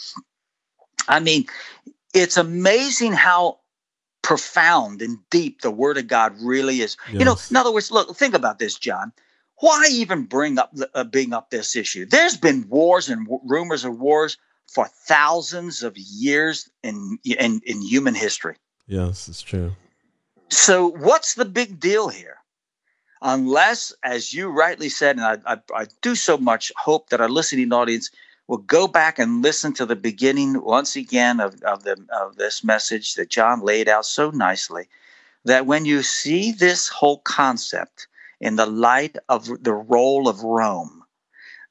[1.08, 1.46] I mean,
[2.14, 3.60] it's amazing how
[4.26, 6.98] profound and deep the word of God really is.
[7.14, 9.14] You know, in other words, look, think about this, John.
[9.60, 12.08] Why even bring up uh, bring up this issue?
[12.08, 17.84] There's been wars and w- rumors of wars for thousands of years in in, in
[17.84, 18.56] human history.
[18.88, 19.76] Yes, it's true.
[20.50, 22.38] So what's the big deal here?
[23.22, 27.30] Unless, as you rightly said, and I, I, I do so much hope that our
[27.30, 28.10] listening audience
[28.48, 32.64] will go back and listen to the beginning once again of, of, the, of this
[32.64, 34.88] message that John laid out so nicely,
[35.46, 38.08] that when you see this whole concept
[38.40, 41.04] in the light of the role of Rome,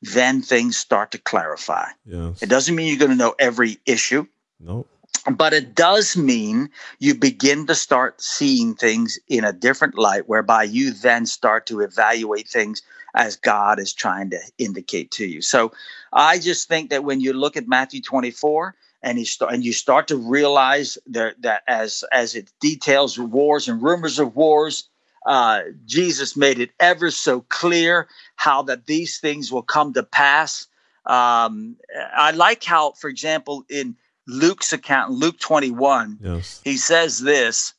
[0.03, 1.87] then things start to clarify.
[2.05, 2.43] Yes.
[2.43, 4.27] It doesn't mean you're going to know every issue
[4.61, 4.87] No.
[5.33, 10.65] but it does mean you begin to start seeing things in a different light whereby
[10.65, 12.83] you then start to evaluate things
[13.15, 15.73] as god is trying to indicate to you so
[16.13, 19.73] i just think that when you look at matthew 24 and you start and you
[19.73, 24.89] start to realize that, that as as it details wars and rumors of wars
[25.27, 30.67] uh, jesus made it ever so clear how that these things will come to pass
[31.07, 31.77] um,
[32.17, 33.97] i like how for example in
[34.27, 36.61] Luke's account, Luke 21, Yes.
[36.65, 37.75] he says this,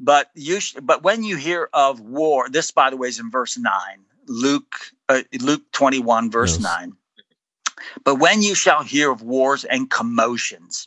[0.00, 3.30] but you sh- but when you hear of war, this by the way is in
[3.30, 3.72] verse 9.
[4.26, 4.74] Luke
[5.08, 6.62] uh, Luke 21 verse Yes.
[6.80, 6.92] 9.
[8.04, 10.86] But when you shall hear of wars and commotions.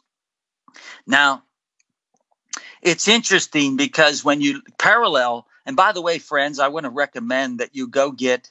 [1.06, 1.44] Now,
[2.82, 7.60] it's interesting because when you parallel and by the way friends, I want to recommend
[7.60, 8.50] that you go get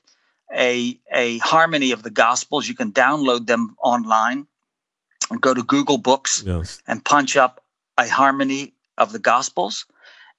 [0.55, 2.69] a a harmony of the gospels.
[2.69, 4.47] You can download them online.
[5.31, 6.83] And go to Google Books Yes.
[6.87, 7.65] and punch up
[7.97, 9.87] a harmony of the gospels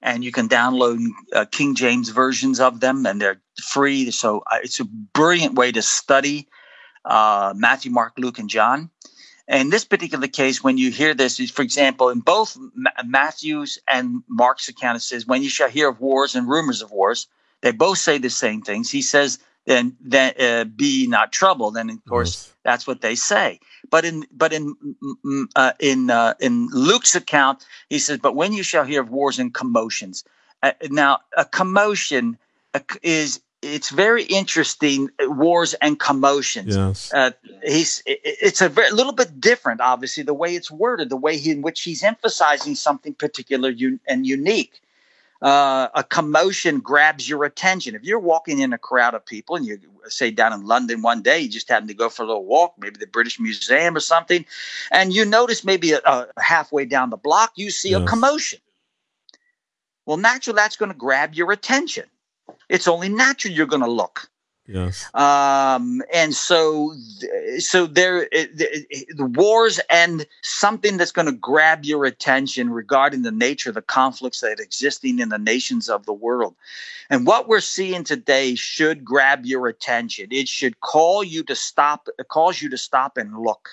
[0.02, 0.98] and you can download
[1.32, 4.10] uh, king james versions of them and they're free.
[4.10, 6.48] So uh, it's a brilliant way to study
[7.04, 8.90] uh, matthew mark luke and john.
[9.48, 13.78] In this particular case when you hear this is for example in both Ma- matthew's
[13.88, 17.28] and mark's account it says when you shall hear of wars and rumors of wars
[17.62, 18.90] they both say the same things.
[18.90, 23.58] He says then then uh, be not troubled and of course that's what they say
[23.90, 28.34] but in but in mm, mm, uh, in uh, in Luke's account, he says, "But
[28.34, 30.24] when you shall hear of wars and commotions."
[30.62, 32.38] Uh, now, a commotion
[33.02, 35.10] is it's very interesting.
[35.22, 36.76] uh, Wars and commotions.
[36.76, 37.12] Yes.
[37.12, 37.30] Uh,
[37.62, 41.50] he's it's a very, little bit different, obviously, the way it's worded, the way he,
[41.50, 44.80] in which he's emphasizing something particular un, and unique.
[45.42, 47.94] Uh, a commotion grabs your attention.
[47.94, 49.78] If you're walking in a crowd of people, and you
[50.08, 52.74] say down in London one day, you just happen to go for a little walk,
[52.78, 54.46] maybe the British Museum or something,
[54.90, 58.60] and you notice maybe a, a halfway down the block, you see a commotion.
[60.06, 62.04] Well, naturally, that's going to grab your attention.
[62.68, 64.30] It's only natural you're going to look.
[64.68, 65.08] Yes.
[65.14, 66.94] um, and so
[67.58, 73.22] so there it- the, the wars and something that's going to grab your attention regarding
[73.22, 76.54] the nature of the conflicts that are existing in the nations of the world
[77.10, 82.08] and what we're seeing today should grab your attention it should call you to stop
[82.18, 83.70] it calls you to stop and look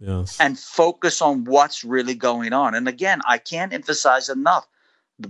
[0.00, 0.38] Yes.
[0.38, 2.76] and focus on what's really going on.
[2.76, 4.64] And again, I can't emphasize enough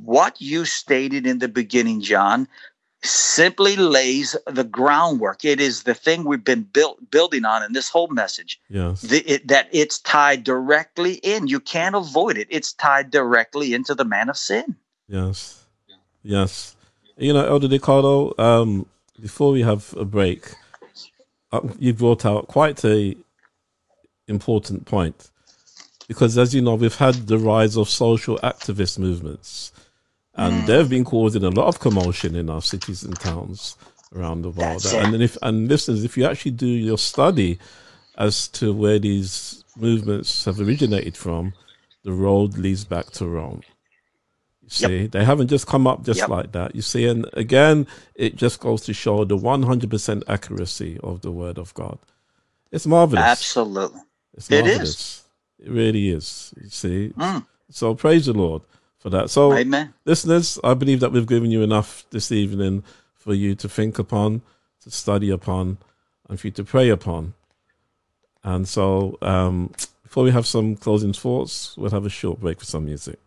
[0.03, 2.47] what you stated in the beginning, John,
[3.03, 5.45] simply lays the groundwork.
[5.45, 8.61] It is the thing we've been built building on in this whole message.
[8.69, 9.03] yes.
[9.03, 11.47] The, it, that it's tied directly in.
[11.47, 12.49] You can't avoid it.
[12.51, 14.77] It's tied directly into the man of sin.
[15.09, 15.65] Yes.
[16.23, 16.77] Yes.
[17.17, 18.87] You know, Elder DeCarlo, um,
[19.21, 20.53] before we have a break,
[21.53, 23.17] uh, you brought out quite a
[24.29, 25.31] important point
[26.07, 29.73] because, as you know, we've had the rise of social activist movements,
[30.39, 33.77] and they've been causing a lot of commotion in our cities and towns
[34.15, 34.81] around the world.
[34.83, 34.93] That's.
[34.95, 37.59] And then if and listeners, if you actually do your study
[38.17, 41.53] as to where these movements have originated from,
[42.05, 43.63] the road leads back to Rome.
[44.63, 46.29] You see, they haven't just come up just Yep.
[46.29, 46.75] like that.
[46.75, 51.57] You see, and again, it just goes to show the 100% accuracy of the Word
[51.59, 51.99] of God.
[52.71, 53.25] It's marvelous.
[53.25, 54.01] Absolutely.
[54.35, 54.69] It's It is.
[54.69, 55.23] marvelous.
[55.61, 56.53] It really is.
[56.63, 57.13] You see.
[57.17, 57.47] Mm.
[57.71, 58.63] So praise the Lord
[58.99, 59.31] for that.
[59.31, 59.95] So, Amen.
[60.05, 62.85] listeners, I believe that we've given you enough this evening
[63.15, 64.43] for you to think upon,
[64.83, 65.79] to study upon,
[66.29, 67.35] and for you to pray upon.
[68.45, 69.73] And so, um,
[70.03, 73.19] before we have some closing thoughts, we'll have a short break for some music.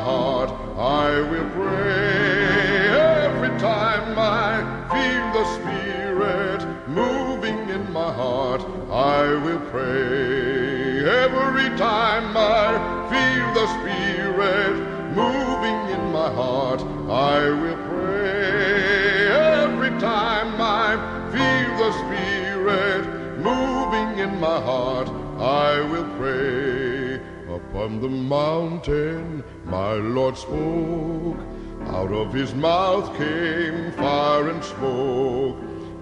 [0.00, 2.88] Heart, I will pray.
[3.26, 4.52] Every time I
[4.92, 11.04] feel the Spirit moving in my heart, I will pray.
[11.24, 12.66] Every time I
[13.10, 14.76] feel the Spirit
[15.14, 19.28] moving in my heart, I will pray.
[19.62, 20.88] Every time I
[21.32, 23.04] feel the Spirit
[23.38, 24.99] moving in my heart.
[27.90, 31.38] Upon the mountain, my Lord spoke.
[31.88, 35.56] Out of his mouth came fire and smoke.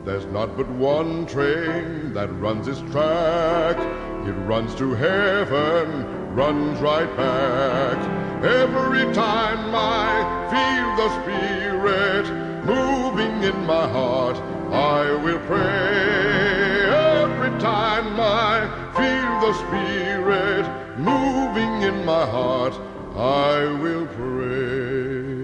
[0.04, 3.78] There's not but one train that runs its track.
[4.26, 7.96] It runs to heaven, runs right back.
[8.44, 10.10] Every time I
[10.52, 12.26] feel the Spirit
[12.66, 14.36] moving in my heart,
[14.70, 16.84] I will pray.
[17.22, 22.74] Every time I feel the Spirit moving in my heart,
[23.16, 25.38] I will pray.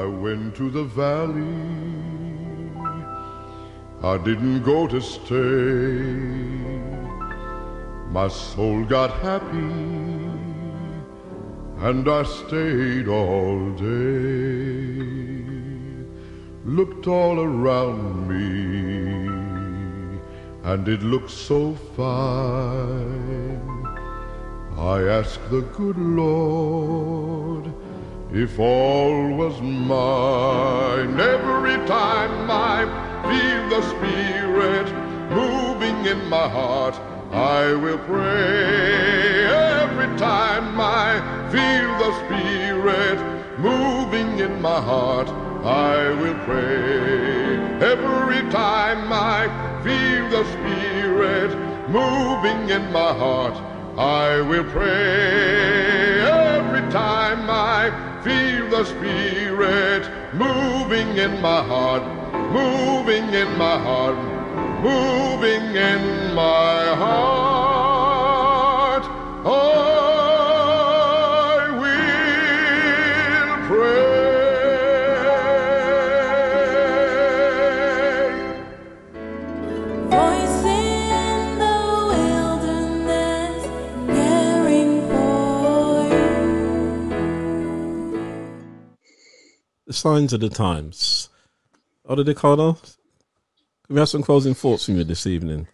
[0.00, 1.74] I went to the valley.
[4.02, 6.54] I didn't go to stay.
[8.10, 9.72] My soul got happy,
[11.88, 15.04] and I stayed all day.
[16.64, 19.26] Looked all around me,
[20.64, 23.43] and it looked so fine.
[24.84, 27.72] I ask the good Lord
[28.34, 31.18] if all was mine.
[31.18, 32.84] Every time I
[33.24, 34.86] feel the Spirit
[35.30, 37.00] moving in my heart,
[37.32, 39.46] I will pray.
[39.46, 41.18] Every time I
[41.50, 43.18] feel the Spirit
[43.58, 45.30] moving in my heart,
[45.64, 47.56] I will pray.
[47.80, 49.48] Every time I
[49.82, 51.56] feel the Spirit
[51.88, 56.20] moving in my heart, I will pray.
[56.20, 57.92] Every time I
[58.24, 62.02] feel the Spirit moving in my heart,
[62.52, 64.16] moving in my heart,
[64.82, 67.53] moving in my heart,
[90.04, 91.30] signs of the times.
[92.06, 92.78] Elder DeCarlo,
[93.86, 95.66] can we have some closing thoughts from you this evening.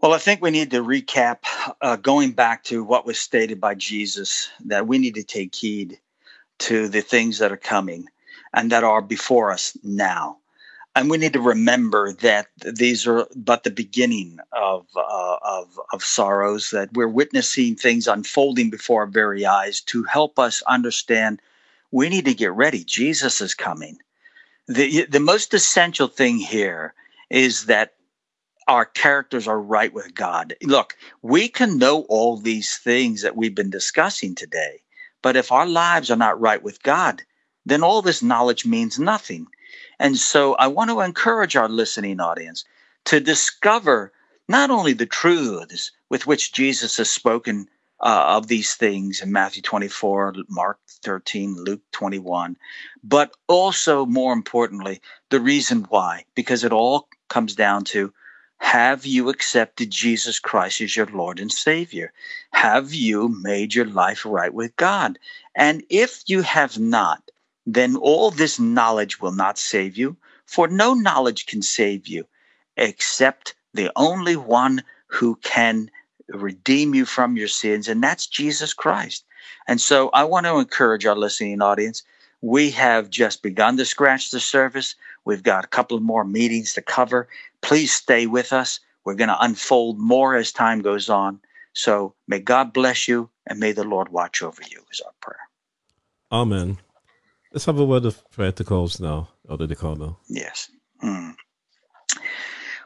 [0.00, 1.44] Well, I think we need to recap
[1.80, 6.00] uh, going back to what was stated by Jesus that we need to take heed
[6.66, 8.08] to the things that are coming
[8.52, 10.38] and that are before us now.
[10.96, 16.02] And we need to remember that these are but the beginning of, uh, of, of
[16.02, 21.40] sorrows, that we're witnessing things unfolding before our very eyes to help us understand
[21.92, 22.82] we need to get ready.
[22.82, 23.98] Jesus is coming.
[24.66, 26.94] The, the most essential thing here
[27.30, 27.94] is that
[28.68, 30.54] our characters are right with God.
[30.62, 34.80] Look, we can know all these things that we've been discussing today,
[35.20, 37.22] but if our lives are not right with God,
[37.66, 39.46] then all this knowledge means nothing.
[39.98, 42.64] And so I want to encourage our listening audience
[43.04, 44.12] to discover
[44.48, 47.68] not only the truths with which Jesus has spoken
[48.02, 52.56] uh, of these things in Matthew 24, Mark 13, Luke 21,
[53.04, 55.00] but also more importantly,
[55.30, 58.12] the reason why, because it all comes down to
[58.58, 62.12] have you accepted Jesus Christ as your Lord and Savior?
[62.52, 65.18] Have you made your life right with God?
[65.56, 67.30] And if you have not,
[67.66, 72.24] then all this knowledge will not save you, for no knowledge can save you
[72.76, 75.90] except the only one who can
[76.32, 79.24] redeem you from your sins, and that's Jesus Christ.
[79.66, 82.02] And so I want to encourage our listening audience.
[82.40, 84.94] We have just begun to scratch the surface.
[85.24, 87.28] We've got a couple of more meetings to cover.
[87.60, 88.80] Please stay with us.
[89.04, 91.40] We're going to unfold more as time goes on.
[91.72, 95.48] So may God bless you and may the Lord watch over you, is our prayer.
[96.30, 96.78] Amen.
[97.52, 100.16] Let's have a word of prayer to close now, Elder DeCarlo.
[100.28, 100.70] Yes.
[101.00, 101.30] Hmm.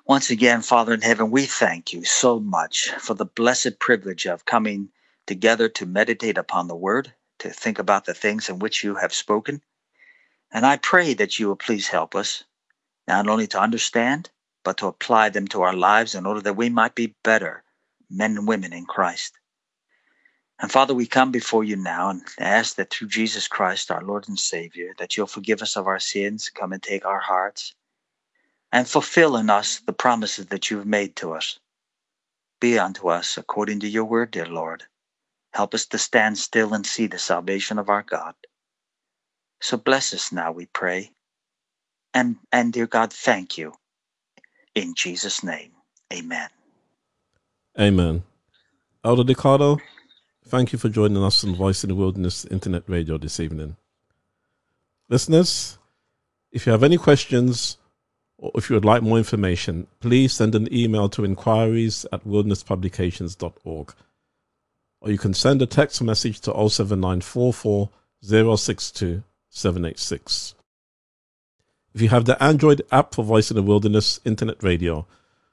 [0.08, 4.44] Once again, Father in heaven, we thank you so much for the blessed privilege of
[4.44, 4.88] coming
[5.26, 9.12] together to meditate upon the word, to think about the things in which you have
[9.12, 9.60] spoken.
[10.52, 12.44] And I pray that you will please help us
[13.08, 14.30] not only to understand,
[14.62, 17.64] but to apply them to our lives in order that we might be better
[18.08, 19.36] men and women in Christ.
[20.60, 24.28] And Father, we come before you now and ask that through Jesus Christ, our Lord
[24.28, 27.74] and Savior, that you'll forgive us of our sins, come and take our hearts,
[28.72, 31.58] and fulfill in us the promises that you've made to us.
[32.60, 34.84] Be unto us according to your word, dear Lord.
[35.52, 38.34] Help us to stand still and see the salvation of our God.
[39.60, 41.10] So bless us now, we pray.
[42.12, 43.72] And, and dear God, thank you.
[44.74, 45.72] In Jesus' name,
[46.12, 46.48] amen.
[47.78, 48.22] Amen.
[49.04, 49.80] Elder DeCarlo,
[50.48, 53.76] thank you for joining us on Voice in the Wilderness Internet Radio this evening.
[55.08, 55.78] Listeners,
[56.52, 57.78] if you have any questions
[58.38, 63.94] or if you would like more information, please send an email to inquiries at wildernesspublications.org.
[65.00, 67.90] Or you can send a text message to 07944
[68.22, 70.54] 062 786.
[71.94, 75.06] If you have the Android app for Voice in the Wilderness Internet Radio,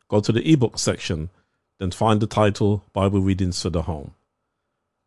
[0.09, 1.29] go to the ebook section,
[1.79, 4.13] then find the title Bible Readings for the Home.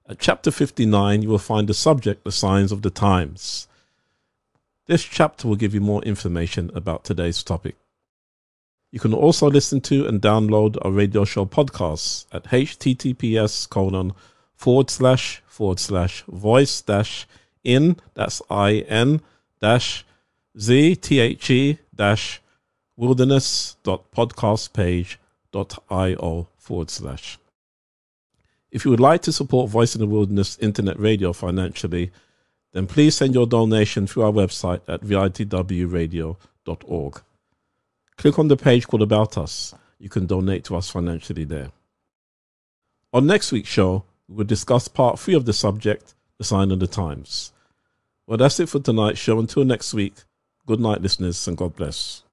[0.09, 3.69] At chapter 59, you will find the subject, The Signs of the Times.
[4.87, 7.75] This chapter will give you more information about today's topic.
[8.93, 14.13] You can also listen to and download our radio show podcasts at https colon
[14.55, 17.27] forward slash forward slash voice dash
[17.65, 19.23] in that's I N
[19.61, 20.05] dash
[20.59, 22.41] Z T H E dash
[22.97, 25.19] wilderness dot podcast page
[25.51, 27.39] dot io forward slash.
[28.71, 32.13] If you would like to support Voice in the Wilderness Internet Radio financially,
[32.77, 37.23] then please send your donation through our website at vitwradio.org.
[38.19, 39.75] Click on the page called About Us.
[39.99, 41.71] You can donate to us financially there.
[43.15, 46.81] On next week's show, we will discuss part three of the subject, The Sign of
[46.81, 47.55] the Times.
[48.27, 49.39] Well, that's it for tonight's show.
[49.39, 50.13] Until next week,
[50.67, 52.25] good night, listeners, and God bless.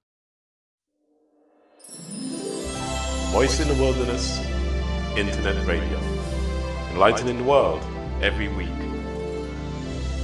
[3.32, 4.40] Voice in the Wilderness
[5.16, 5.98] Internet Radio.
[6.90, 7.82] Enlightening the world
[8.20, 8.83] every week.